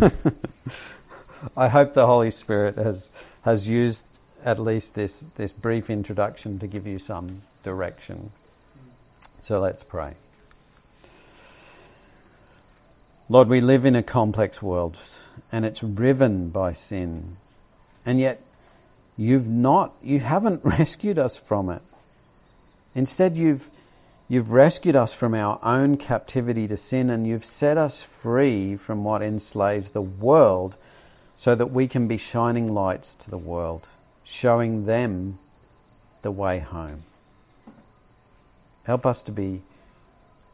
I 1.56 1.68
hope 1.68 1.94
the 1.94 2.06
Holy 2.06 2.32
Spirit 2.32 2.74
has, 2.74 3.12
has 3.44 3.68
used 3.68 4.04
at 4.44 4.58
least 4.58 4.96
this, 4.96 5.20
this 5.20 5.52
brief 5.52 5.90
introduction 5.90 6.58
to 6.58 6.66
give 6.66 6.88
you 6.88 6.98
some 6.98 7.42
direction. 7.62 8.30
So 9.42 9.60
let's 9.60 9.84
pray. 9.84 10.14
Lord, 13.28 13.46
we 13.46 13.60
live 13.60 13.84
in 13.84 13.94
a 13.94 14.02
complex 14.02 14.60
world 14.60 14.98
and 15.52 15.64
it's 15.64 15.84
riven 15.84 16.50
by 16.50 16.72
sin. 16.72 17.36
And 18.04 18.18
yet 18.18 18.40
you've 19.16 19.46
not 19.46 19.94
you 20.02 20.18
haven't 20.18 20.62
rescued 20.64 21.20
us 21.20 21.38
from 21.38 21.70
it. 21.70 21.82
Instead 22.98 23.38
you've 23.38 23.70
you've 24.28 24.50
rescued 24.50 24.96
us 24.96 25.14
from 25.14 25.32
our 25.32 25.60
own 25.62 25.96
captivity 25.96 26.66
to 26.66 26.76
sin 26.76 27.10
and 27.10 27.28
you've 27.28 27.44
set 27.44 27.78
us 27.78 28.02
free 28.02 28.74
from 28.74 29.04
what 29.04 29.22
enslaves 29.22 29.92
the 29.92 30.02
world 30.02 30.74
so 31.36 31.54
that 31.54 31.70
we 31.70 31.86
can 31.86 32.08
be 32.08 32.16
shining 32.16 32.74
lights 32.74 33.14
to 33.14 33.30
the 33.30 33.38
world 33.38 33.88
showing 34.24 34.84
them 34.84 35.38
the 36.22 36.32
way 36.32 36.58
home. 36.58 36.98
Help 38.84 39.06
us 39.06 39.22
to 39.22 39.30
be 39.30 39.60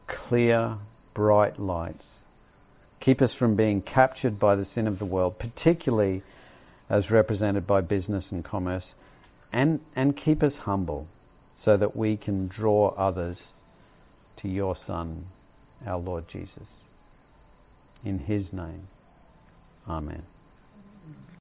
clear, 0.05 0.75
bright 1.15 1.57
lights. 1.57 2.21
Keep 2.99 3.23
us 3.23 3.33
from 3.33 3.55
being 3.55 3.81
captured 3.81 4.39
by 4.39 4.55
the 4.55 4.65
sin 4.65 4.85
of 4.85 4.99
the 4.99 5.05
world, 5.05 5.39
particularly 5.39 6.21
as 6.91 7.09
represented 7.09 7.65
by 7.65 7.81
business 7.81 8.31
and 8.31 8.45
commerce, 8.45 8.93
and, 9.51 9.79
and 9.95 10.15
keep 10.15 10.43
us 10.43 10.59
humble 10.59 11.07
so 11.55 11.77
that 11.77 11.95
we 11.95 12.17
can 12.17 12.47
draw 12.47 12.89
others 12.97 13.51
to 14.35 14.47
your 14.49 14.75
Son, 14.75 15.23
our 15.87 15.97
Lord 15.97 16.27
Jesus. 16.27 16.81
In 18.03 18.19
His 18.19 18.53
name, 18.53 18.81
Amen. 19.87 20.21